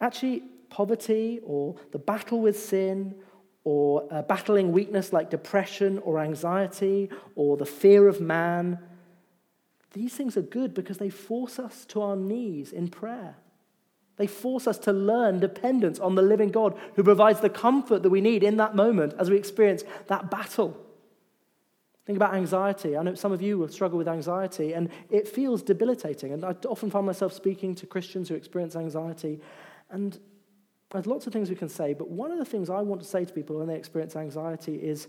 [0.00, 3.16] Actually, poverty or the battle with sin
[3.64, 8.78] or uh, battling weakness like depression or anxiety or the fear of man.
[9.94, 13.34] These things are good because they force us to our knees in prayer.
[14.16, 18.10] They force us to learn dependence on the living God who provides the comfort that
[18.10, 20.83] we need in that moment as we experience that battle.
[22.06, 22.96] Think about anxiety.
[22.96, 26.32] I know some of you will struggle with anxiety, and it feels debilitating.
[26.32, 29.40] And I often find myself speaking to Christians who experience anxiety,
[29.90, 30.18] and
[30.90, 33.06] there's lots of things we can say, but one of the things I want to
[33.06, 35.08] say to people when they experience anxiety is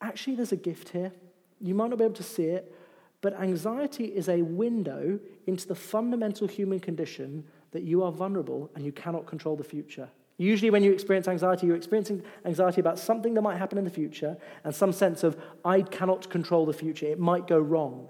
[0.00, 1.12] actually, there's a gift here.
[1.60, 2.74] You might not be able to see it,
[3.20, 8.84] but anxiety is a window into the fundamental human condition that you are vulnerable and
[8.84, 10.08] you cannot control the future.
[10.40, 13.90] Usually, when you experience anxiety, you're experiencing anxiety about something that might happen in the
[13.90, 17.04] future and some sense of, I cannot control the future.
[17.04, 18.08] It might go wrong.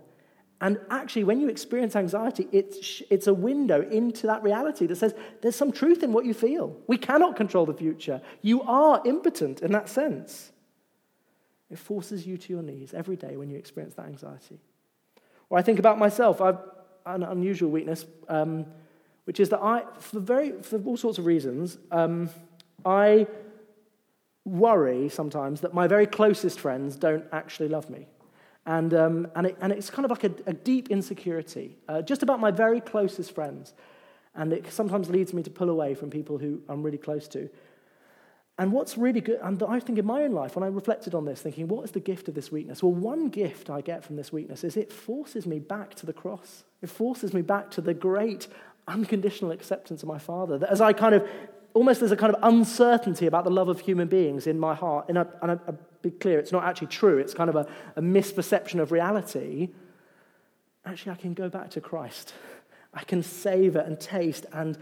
[0.61, 5.13] And actually, when you experience anxiety, it's, it's a window into that reality that says
[5.43, 6.77] there's some truth in what you feel.
[6.87, 8.23] We cannot control the future.
[8.43, 10.53] You are impotent in that sense.
[11.69, 14.61] It forces you to your knees every day when you experience that anxiety.
[15.49, 16.41] Or I think about myself.
[16.41, 16.59] I've
[17.07, 18.05] an unusual weakness.
[18.29, 18.67] Um,
[19.31, 22.31] which is that I, for, very, for all sorts of reasons, um,
[22.85, 23.29] I
[24.45, 28.09] worry sometimes that my very closest friends don't actually love me.
[28.67, 32.25] And, um, and, it, and it's kind of like a, a deep insecurity, uh, just
[32.25, 33.73] about my very closest friends.
[34.35, 37.49] And it sometimes leads me to pull away from people who I'm really close to.
[38.61, 41.25] And what's really good, and I think in my own life, when I reflected on
[41.25, 42.83] this, thinking, what is the gift of this weakness?
[42.83, 46.13] Well, one gift I get from this weakness is it forces me back to the
[46.13, 46.65] cross.
[46.83, 48.49] It forces me back to the great
[48.91, 50.59] unconditional acceptance of my Father.
[50.59, 51.29] That as I kind of,
[51.75, 55.07] almost there's a kind of uncertainty about the love of human beings in my heart.
[55.09, 57.67] And, I, and I, I'll be clear, it's not actually true, it's kind of a,
[57.97, 59.71] a misperception of reality.
[60.85, 62.35] Actually, I can go back to Christ.
[62.93, 64.77] I can savor and taste and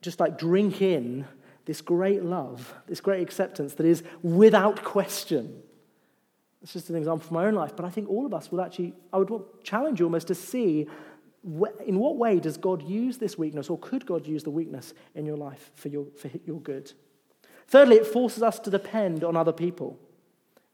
[0.00, 1.26] just like drink in
[1.66, 5.62] this great love, this great acceptance that is without question.
[6.62, 8.60] It's just an example from my own life, but I think all of us will
[8.60, 10.88] actually, I would challenge you almost to see
[11.42, 15.24] in what way does God use this weakness, or could God use the weakness in
[15.24, 16.92] your life for your, for your good?
[17.66, 19.98] Thirdly, it forces us to depend on other people.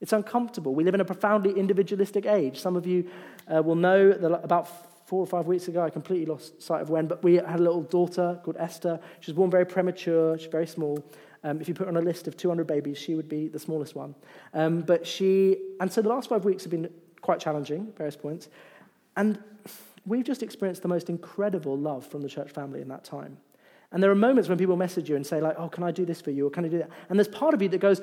[0.01, 0.75] It's uncomfortable.
[0.75, 2.59] We live in a profoundly individualistic age.
[2.59, 3.09] Some of you
[3.53, 4.67] uh, will know that about
[5.07, 7.63] four or five weeks ago, I completely lost sight of when, but we had a
[7.63, 8.99] little daughter called Esther.
[9.21, 11.03] She was born very premature, she's very small.
[11.43, 13.59] Um, if you put her on a list of 200 babies, she would be the
[13.59, 14.15] smallest one.
[14.53, 16.89] Um, but she, and so the last five weeks have been
[17.21, 18.49] quite challenging, various points.
[19.15, 19.39] And
[20.07, 23.37] we've just experienced the most incredible love from the church family in that time.
[23.91, 26.05] And there are moments when people message you and say, like, oh, can I do
[26.05, 26.47] this for you?
[26.47, 26.89] Or can I do that?
[27.09, 28.01] And there's part of you that goes,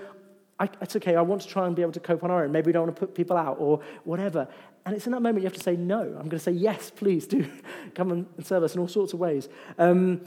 [0.61, 2.53] it's okay, I want to try and be able to cope on our own.
[2.53, 4.49] Maybe we don't want to put people out or whatever.
[4.87, 6.01] And it's in that moment you have to say no.
[6.01, 7.51] I'm going to say, yes, please do
[7.95, 9.49] come and serve us in all sorts of ways.
[9.79, 10.23] Um,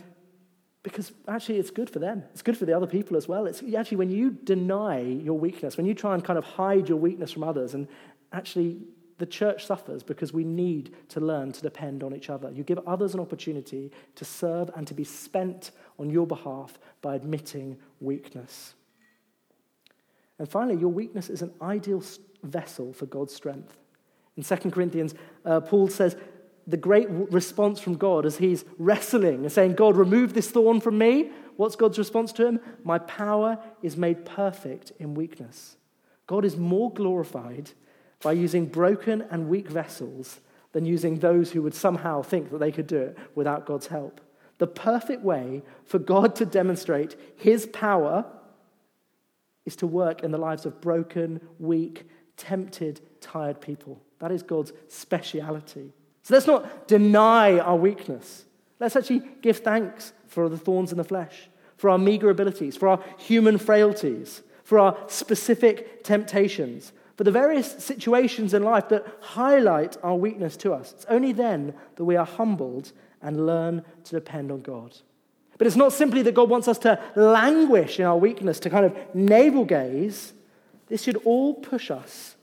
[0.84, 2.24] because actually, it's good for them.
[2.32, 3.46] It's good for the other people as well.
[3.46, 6.98] It's actually when you deny your weakness, when you try and kind of hide your
[6.98, 7.90] weakness from others and
[8.32, 8.78] actually
[9.18, 12.52] the church suffers because we need to learn to depend on each other.
[12.52, 17.16] You give others an opportunity to serve and to be spent on your behalf by
[17.16, 18.76] admitting weakness.
[20.40, 22.04] And finally, your weakness is an ideal
[22.44, 23.76] vessel for God's strength.
[24.36, 26.16] In 2 Corinthians, uh, Paul says,
[26.68, 30.98] the great response from God as he's wrestling and saying, God, remove this thorn from
[30.98, 31.32] me.
[31.56, 32.60] What's God's response to him?
[32.84, 35.78] My power is made perfect in weakness.
[36.28, 37.72] God is more glorified
[38.22, 40.40] by using broken and weak vessels
[40.72, 44.22] than using those who would somehow think that they could do it without God's help.
[44.58, 48.26] The perfect way for God to demonstrate his power
[49.66, 54.02] is to work in the lives of broken, weak, tempted, tired people.
[54.20, 55.94] That is God's speciality.
[56.24, 58.46] So let's not deny our weakness.
[58.80, 62.88] Let's actually give thanks for the thorns in the flesh, for our meager abilities, for
[62.88, 69.98] our human frailties, for our specific temptations, for the various situations in life that highlight
[70.04, 70.94] our weakness to us.
[70.94, 72.92] It's only then that we are humbled
[73.24, 74.96] and learn to depend on God.
[75.58, 78.86] But it's not simply that God wants us to languish in our weakness, to kind
[78.86, 80.34] of navel gaze.
[80.88, 82.36] This should all push us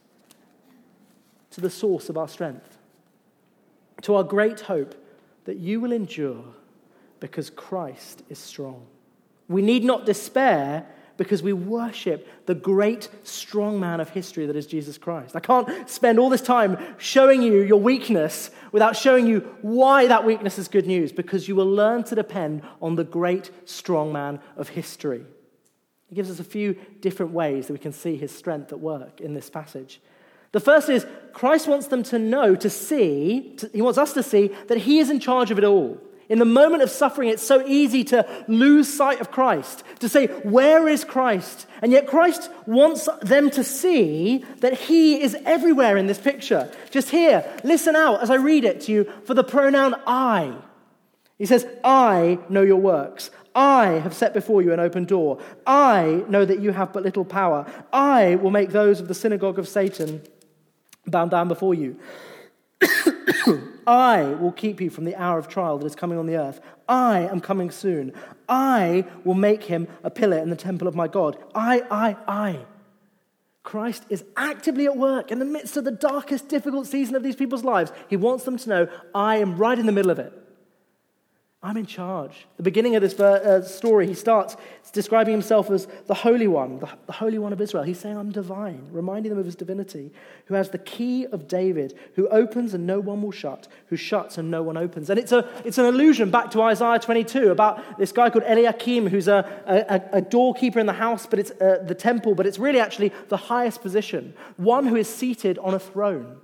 [1.51, 2.77] to the source of our strength,
[4.01, 4.93] to our great hope
[5.45, 6.43] that you will endure
[7.21, 8.85] because Christ is strong.
[9.47, 10.85] We need not despair
[11.17, 15.35] because we worship the great, strong man of history that is Jesus Christ.
[15.35, 20.25] I can't spend all this time showing you your weakness without showing you why that
[20.25, 24.39] weakness is good news, because you will learn to depend on the great, strong man
[24.57, 25.25] of history.
[26.07, 29.21] He gives us a few different ways that we can see his strength at work
[29.21, 30.01] in this passage.
[30.51, 34.23] The first is Christ wants them to know, to see, to, he wants us to
[34.23, 35.99] see that he is in charge of it all.
[36.27, 40.27] In the moment of suffering, it's so easy to lose sight of Christ, to say,
[40.27, 41.67] Where is Christ?
[41.81, 46.71] And yet, Christ wants them to see that He is everywhere in this picture.
[46.89, 50.55] Just here, listen out as I read it to you for the pronoun I.
[51.37, 53.29] He says, I know your works.
[53.53, 55.39] I have set before you an open door.
[55.65, 57.65] I know that you have but little power.
[57.93, 60.21] I will make those of the synagogue of Satan
[61.05, 61.99] bound down before you.
[63.87, 66.59] I will keep you from the hour of trial that is coming on the earth.
[66.87, 68.13] I am coming soon.
[68.49, 71.37] I will make him a pillar in the temple of my God.
[71.53, 72.65] I, I, I.
[73.63, 77.35] Christ is actively at work in the midst of the darkest, difficult season of these
[77.35, 77.91] people's lives.
[78.07, 80.31] He wants them to know, I am right in the middle of it.
[81.65, 82.45] I'm in charge.
[82.57, 84.55] The beginning of this uh, story, he starts
[84.93, 87.83] describing himself as the Holy One, the, Holy One of Israel.
[87.83, 90.11] He's saying, I'm divine, reminding them of his divinity,
[90.45, 94.37] who has the key of David, who opens and no one will shut, who shuts
[94.37, 95.09] and no one opens.
[95.09, 99.07] And it's, a, it's an allusion back to Isaiah 22 about this guy called Eliakim,
[99.07, 102.59] who's a, a, a doorkeeper in the house, but it's uh, the temple, but it's
[102.59, 106.41] really actually the highest position, one who is seated on a throne.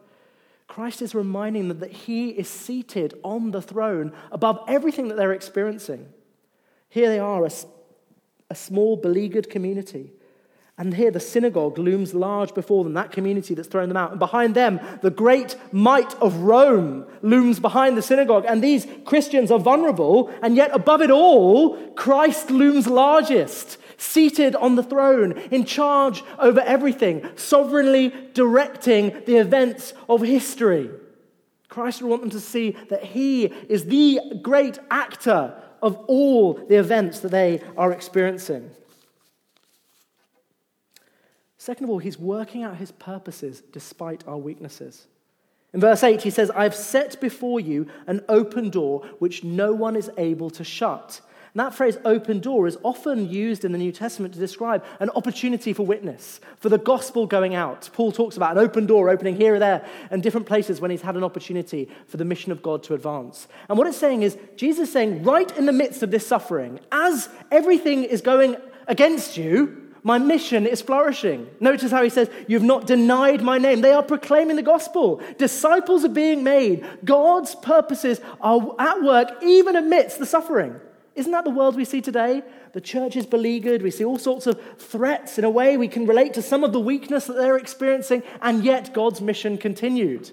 [0.72, 5.34] Christ is reminding them that he is seated on the throne above everything that they're
[5.34, 6.08] experiencing.
[6.88, 7.52] Here they are, a,
[8.50, 10.14] a small, beleaguered community.
[10.78, 14.12] And here the synagogue looms large before them, that community that's thrown them out.
[14.12, 18.46] And behind them, the great might of Rome looms behind the synagogue.
[18.48, 24.76] And these Christians are vulnerable, and yet above it all, Christ looms largest seated on
[24.76, 30.90] the throne, in charge over everything, sovereignly directing the events of history.
[31.70, 36.76] Christ would want them to see that He is the great actor of all the
[36.76, 38.72] events that they are experiencing.
[41.58, 45.08] Second of all, He's working out His purposes despite our weaknesses.
[45.74, 49.96] In verse 8, he says, I've set before you an open door which no one
[49.96, 51.22] is able to shut.
[51.56, 55.74] That phrase, open door, is often used in the New Testament to describe an opportunity
[55.74, 57.90] for witness, for the gospel going out.
[57.92, 61.02] Paul talks about an open door opening here or there and different places when he's
[61.02, 63.50] had an opportunity for the mission of God to advance.
[63.68, 66.80] And what it's saying is, Jesus is saying, right in the midst of this suffering,
[66.92, 68.56] as everything is going
[68.88, 71.48] against you, my mission is flourishing.
[71.60, 73.82] Notice how he says, You've not denied my name.
[73.82, 75.22] They are proclaiming the gospel.
[75.38, 76.84] Disciples are being made.
[77.06, 80.80] God's purposes are at work even amidst the suffering.
[81.14, 82.42] Isn't that the world we see today?
[82.74, 83.82] The church is beleaguered.
[83.82, 85.38] We see all sorts of threats.
[85.38, 88.64] In a way, we can relate to some of the weakness that they're experiencing, and
[88.64, 90.32] yet God's mission continued.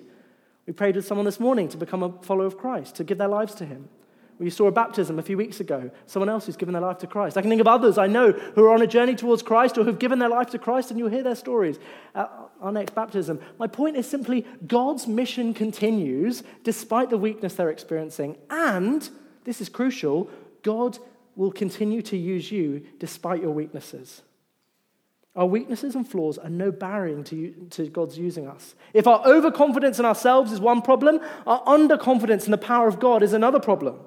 [0.66, 3.29] We prayed with someone this morning to become a follower of Christ, to give their
[3.29, 3.89] lives to Him.
[4.39, 7.09] We saw a baptism a few weeks ago, someone else who's given their life to
[7.09, 7.37] Christ.
[7.37, 9.85] I can think of others I know who are on a journey towards Christ or
[9.85, 11.81] who've given their life to Christ, and you'll hear their stories
[12.14, 13.41] at our next baptism.
[13.59, 19.11] My point is simply God's mission continues despite the weakness they're experiencing, and
[19.43, 20.31] this is crucial
[20.62, 20.98] God
[21.36, 24.22] will continue to use you despite your weaknesses.
[25.36, 28.74] Our weaknesses and flaws are no barrier to, to God's using us.
[28.92, 33.22] If our overconfidence in ourselves is one problem, our underconfidence in the power of God
[33.22, 34.00] is another problem.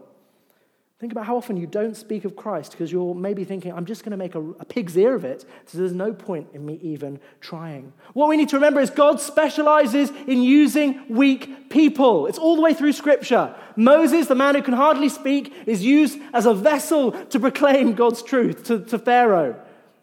[1.01, 4.03] Think about how often you don't speak of Christ because you're maybe thinking, I'm just
[4.03, 6.77] going to make a, a, pig's ear of it, so there's no point in me
[6.83, 7.91] even trying.
[8.13, 12.27] What we need to remember is God specializes in using weak people.
[12.27, 13.55] It's all the way through Scripture.
[13.75, 18.21] Moses, the man who can hardly speak, is used as a vessel to proclaim God's
[18.21, 19.59] truth to, to Pharaoh.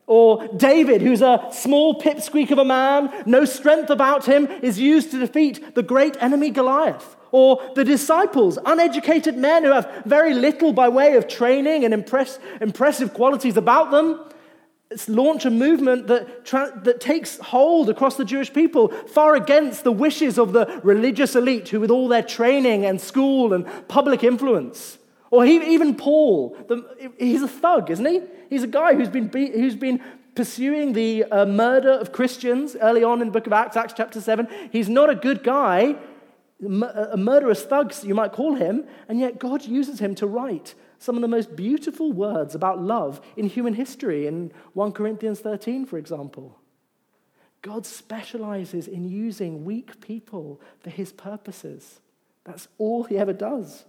[0.09, 5.13] Or David, who's a small pipsqueak of a man, no strength about him, is used
[5.13, 7.15] to defeat the great enemy Goliath.
[7.31, 12.39] Or the disciples, uneducated men who have very little by way of training and impress,
[12.61, 14.21] impressive qualities about them,
[15.07, 19.93] launch a movement that, tra- that takes hold across the Jewish people, far against the
[19.93, 24.99] wishes of the religious elite who, with all their training and school and public influence.
[25.31, 28.23] Or he, even Paul, the, he's a thug, isn't he?
[28.49, 30.03] He's a guy who's been, be, who's been
[30.35, 34.21] pursuing the uh, murder of Christians early on in the book of Acts, Acts chapter
[34.21, 34.49] 7.
[34.73, 35.97] He's not a good guy,
[36.65, 41.15] a murderous thug, you might call him, and yet God uses him to write some
[41.15, 45.99] of the most beautiful words about love in human history, in 1 Corinthians 13, for
[45.99, 46.59] example.
[47.63, 52.01] God specializes in using weak people for his purposes.
[52.45, 53.85] That's all he ever does.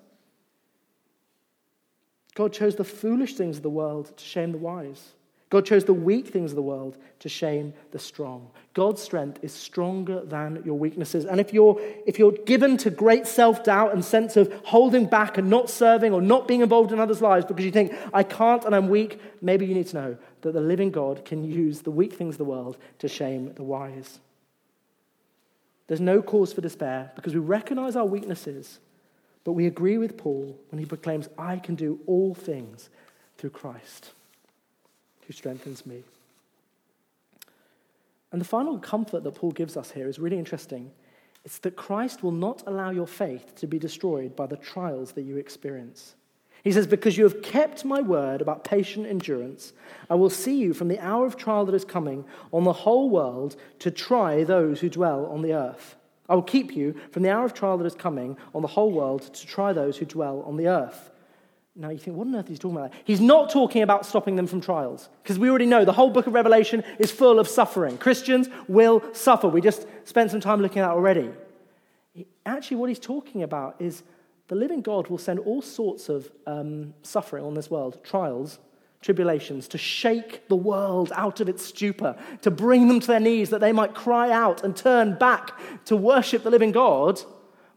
[2.36, 5.14] God chose the foolish things of the world to shame the wise.
[5.50, 8.52] God chose the weak things of the world to shame the strong.
[8.76, 11.26] God's strength is stronger than your weaknesses.
[11.26, 15.40] And if you're, if you're given to great self doubt and sense of holding back
[15.40, 18.64] and not serving or not being involved in others' lives because you think, I can't
[18.64, 21.92] and I'm weak, maybe you need to know that the living God can use the
[21.92, 24.20] weak things of the world to shame the wise.
[25.88, 28.80] There's no cause for despair because we recognize our weaknesses,
[29.44, 32.92] but we agree with Paul when he proclaims, I can do all things
[33.40, 34.12] through Christ
[35.30, 36.02] who strengthens me.
[38.32, 40.90] And the final comfort that Paul gives us here is really interesting.
[41.46, 45.22] It's that Christ will not allow your faith to be destroyed by the trials that
[45.22, 46.16] you experience.
[46.64, 49.74] He says, Because you have kept my word about patient endurance,
[50.10, 53.12] I will see you from the hour of trial that is coming on the whole
[53.12, 55.96] world to try those who dwell on the earth.
[56.28, 58.92] I will keep you from the hour of trial that is coming on the whole
[58.92, 61.12] world to try those who dwell on the earth.
[61.80, 62.92] Now you think, what on earth is he talking about?
[63.06, 66.28] He's not talking about stopping them from trials, because we already know the whole book
[66.28, 67.98] of Revelation is full of suffering.
[67.98, 69.48] Christians will suffer.
[69.48, 71.32] We just spent some time looking at that already.
[72.46, 74.04] Actually, what he's talking about is
[74.50, 78.60] the living God will send all sorts of um, suffering on this world, trials,
[79.02, 83.52] tribulations, to shake the world out of its stupor, to bring them to their knees
[83.52, 87.22] that they might cry out and turn back to worship the living God.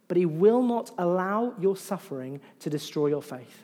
[0.09, 3.62] But he will not allow your suffering to destroy your faith.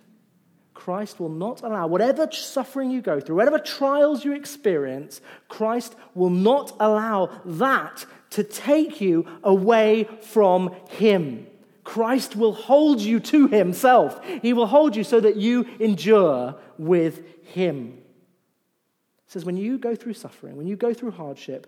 [0.79, 6.31] Christ will not allow, whatever suffering you go through, whatever trials you experience, Christ will
[6.31, 11.49] not allow that to take you away from Him.
[11.83, 14.25] Christ will hold you to Himself.
[14.41, 17.99] He will hold you so that you endure with Him.
[19.27, 21.67] It says, when you go through suffering, when you go through hardship,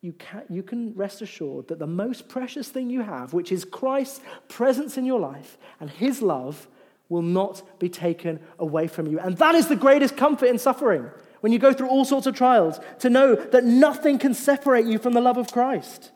[0.00, 3.64] you can, you can rest assured that the most precious thing you have, which is
[3.64, 6.66] Christ's presence in your life and His love,
[7.10, 9.20] will not be taken away from you.
[9.20, 12.34] And that is the greatest comfort in suffering when you go through all sorts of
[12.34, 16.12] trials, to know that nothing can separate you from the love of Christ.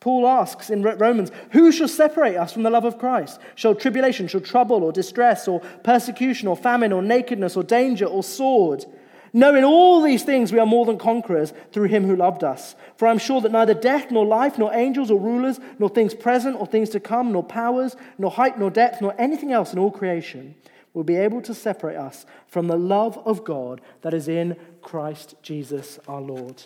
[0.00, 3.40] Paul asks in Romans, Who shall separate us from the love of Christ?
[3.54, 8.22] Shall tribulation, shall trouble, or distress, or persecution, or famine, or nakedness, or danger, or
[8.22, 8.84] sword?
[9.36, 12.76] No, in all these things we are more than conquerors through him who loved us.
[12.96, 16.14] For I am sure that neither death, nor life, nor angels, or rulers, nor things
[16.14, 19.80] present, or things to come, nor powers, nor height, nor depth, nor anything else in
[19.80, 20.54] all creation
[20.94, 25.34] will be able to separate us from the love of God that is in Christ
[25.42, 26.62] Jesus our Lord.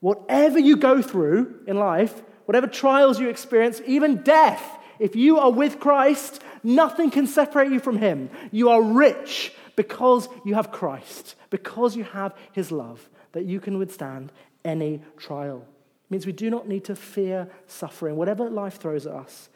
[0.00, 4.62] Whatever you go through in life, whatever trials you experience, even death,
[4.98, 8.28] if you are with Christ, nothing can separate you from Him.
[8.50, 13.78] You are rich because you have Christ, because you have His love, that you can
[13.78, 14.32] withstand
[14.64, 15.64] any trial.
[16.04, 18.16] It means we do not need to fear suffering.
[18.16, 19.48] Whatever life throws at us,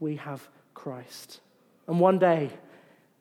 [0.00, 1.40] we have Christ.
[1.86, 2.50] And one day,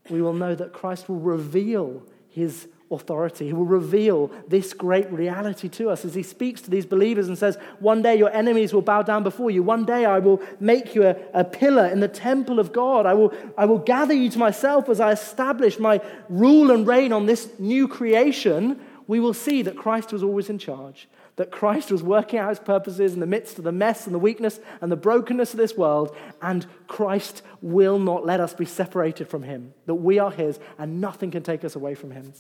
[0.10, 3.47] we will know that Christ will reveal his authority.
[3.47, 7.37] He will reveal this great reality to us as he speaks to these believers and
[7.37, 9.63] says, One day your enemies will bow down before you.
[9.63, 13.05] One day I will make you a, a, pillar in the temple of God.
[13.05, 17.13] I will, I will gather you to myself as I establish my rule and reign
[17.13, 18.79] on this new creation.
[19.07, 21.07] We will see that Christ was always in charge
[21.39, 24.19] that Christ was working out his purposes in the midst of the mess and the
[24.19, 29.29] weakness and the brokenness of this world, and Christ will not let us be separated
[29.29, 32.33] from him, that we are his and nothing can take us away from him.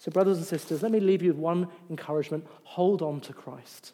[0.00, 3.92] So, brothers and sisters, let me leave you with one encouragement hold on to Christ.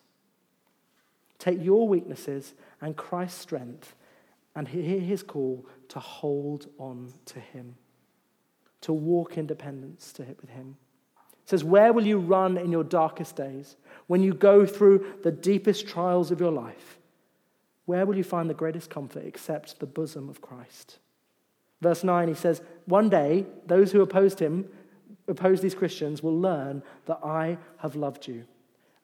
[1.40, 3.96] Take your weaknesses and Christ's strength
[4.54, 7.74] and hear his call to hold on to him,
[8.82, 10.76] to walk in dependence to, with him.
[11.42, 13.74] It says, Where will you run in your darkest days?
[14.07, 16.98] When you go through the deepest trials of your life,
[17.86, 21.00] where will you find the greatest comfort except the bosom of Christ?
[21.82, 24.68] Verse 9, he says, One day, those who opposed him,
[25.28, 28.44] opposed these Christians, will learn that I have loved you.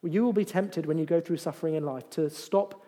[0.03, 2.83] You will be tempted when you go through suffering in life to stop,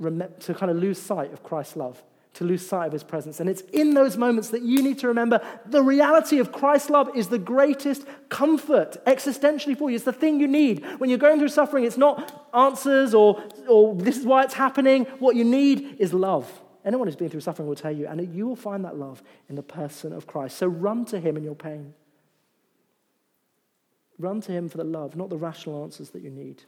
[0.00, 2.02] to kind of lose sight of Christ's love
[2.36, 3.40] to lose sight of his presence.
[3.40, 7.10] And it's in those moments that you need to remember the reality of Christ's love
[7.16, 9.96] is the greatest comfort existentially for you.
[9.96, 10.84] It's the thing you need.
[10.98, 15.06] When you're going through suffering, it's not answers or, or this is why it's happening.
[15.18, 16.46] What you need is love.
[16.84, 19.56] Anyone who's been through suffering will tell you, and you will find that love in
[19.56, 20.58] the person of Christ.
[20.58, 21.94] So run to him in your pain.
[24.18, 26.62] Run to him for the love, not the rational answers that you need.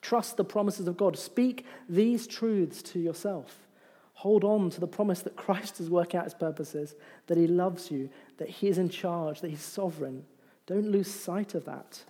[0.00, 1.16] Trust the promises of God.
[1.16, 3.66] Speak these truths to yourself.
[4.14, 6.96] Hold on to the promise that Christ is working out his purposes,
[7.28, 10.24] that he loves you, that he is in charge, that he's sovereign.
[10.66, 12.02] Don't lose sight of that.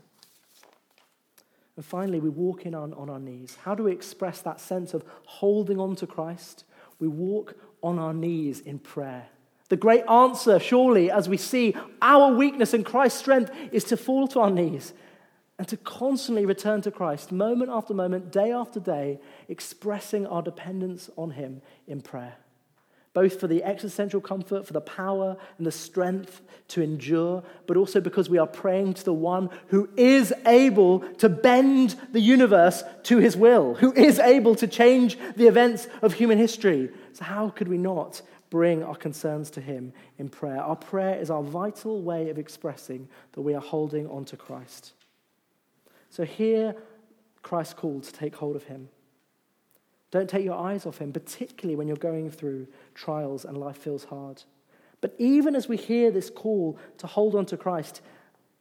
[1.76, 3.58] And finally, we walk in on, on our knees.
[3.62, 6.64] How do we express that sense of holding on to Christ?
[6.98, 9.28] We walk on our knees in prayer.
[9.68, 14.26] The great answer, surely, as we see our weakness and Christ's strength, is to fall
[14.28, 14.94] to our knees
[15.58, 21.10] and to constantly return to Christ, moment after moment, day after day, expressing our dependence
[21.16, 22.36] on Him in prayer.
[23.12, 28.00] Both for the existential comfort, for the power and the strength to endure, but also
[28.00, 33.18] because we are praying to the one who is able to bend the universe to
[33.18, 36.90] his will, who is able to change the events of human history.
[37.14, 40.62] So, how could we not bring our concerns to him in prayer?
[40.62, 44.92] Our prayer is our vital way of expressing that we are holding on to Christ.
[46.10, 46.74] So hear
[47.42, 48.88] Christ's call to take hold of him.
[50.10, 54.04] Don't take your eyes off him, particularly when you're going through trials and life feels
[54.04, 54.42] hard.
[55.00, 58.00] But even as we hear this call to hold on to Christ,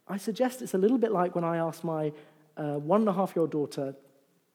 [0.07, 2.11] I suggest it's a little bit like when I asked my
[2.57, 3.95] uh, one and a half year old daughter,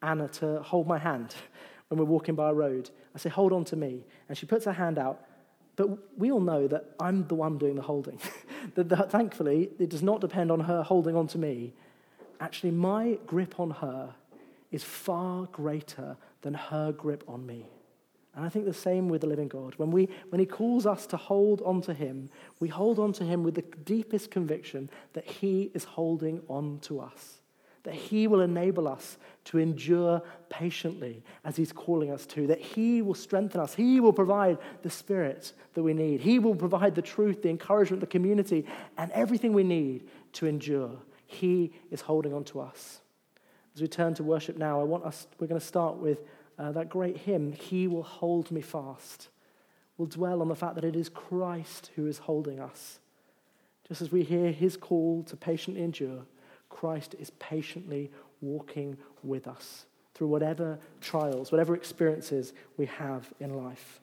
[0.02, 1.34] Anna, to hold my hand
[1.92, 2.90] when we're walking by a road.
[3.14, 4.04] I say, Hold on to me.
[4.28, 5.26] And she puts her hand out.
[5.76, 8.18] But we all know that I'm the one doing the holding.
[8.74, 11.74] that, that, thankfully, it does not depend on her holding on to me.
[12.40, 14.14] Actually, my grip on her
[14.70, 17.66] is far greater than her grip on me.
[18.34, 19.74] And I think the same with the living God.
[19.76, 22.30] When, we, when He calls us to hold on to Him,
[22.60, 27.00] we hold on to Him with the deepest conviction that He is holding on to
[27.00, 27.41] us,
[27.84, 33.02] that He will enable us to endure patiently as He's calling us to, that He
[33.02, 37.02] will strengthen us, He will provide the Spirit that we need, He will provide the
[37.02, 38.66] truth, the encouragement, the community,
[38.96, 40.92] and everything we need to endure.
[41.26, 43.00] He is holding on to us.
[43.74, 46.18] As we turn to worship now, I want us, we're going to start with
[46.58, 49.28] uh, that great hymn, He Will Hold Me Fast.
[49.96, 52.98] We'll dwell on the fact that it is Christ who is holding us.
[53.88, 56.26] Just as we hear His call to patiently endure,
[56.72, 58.10] Christ is patiently
[58.40, 64.01] walking with us through whatever trials, whatever experiences we have in life.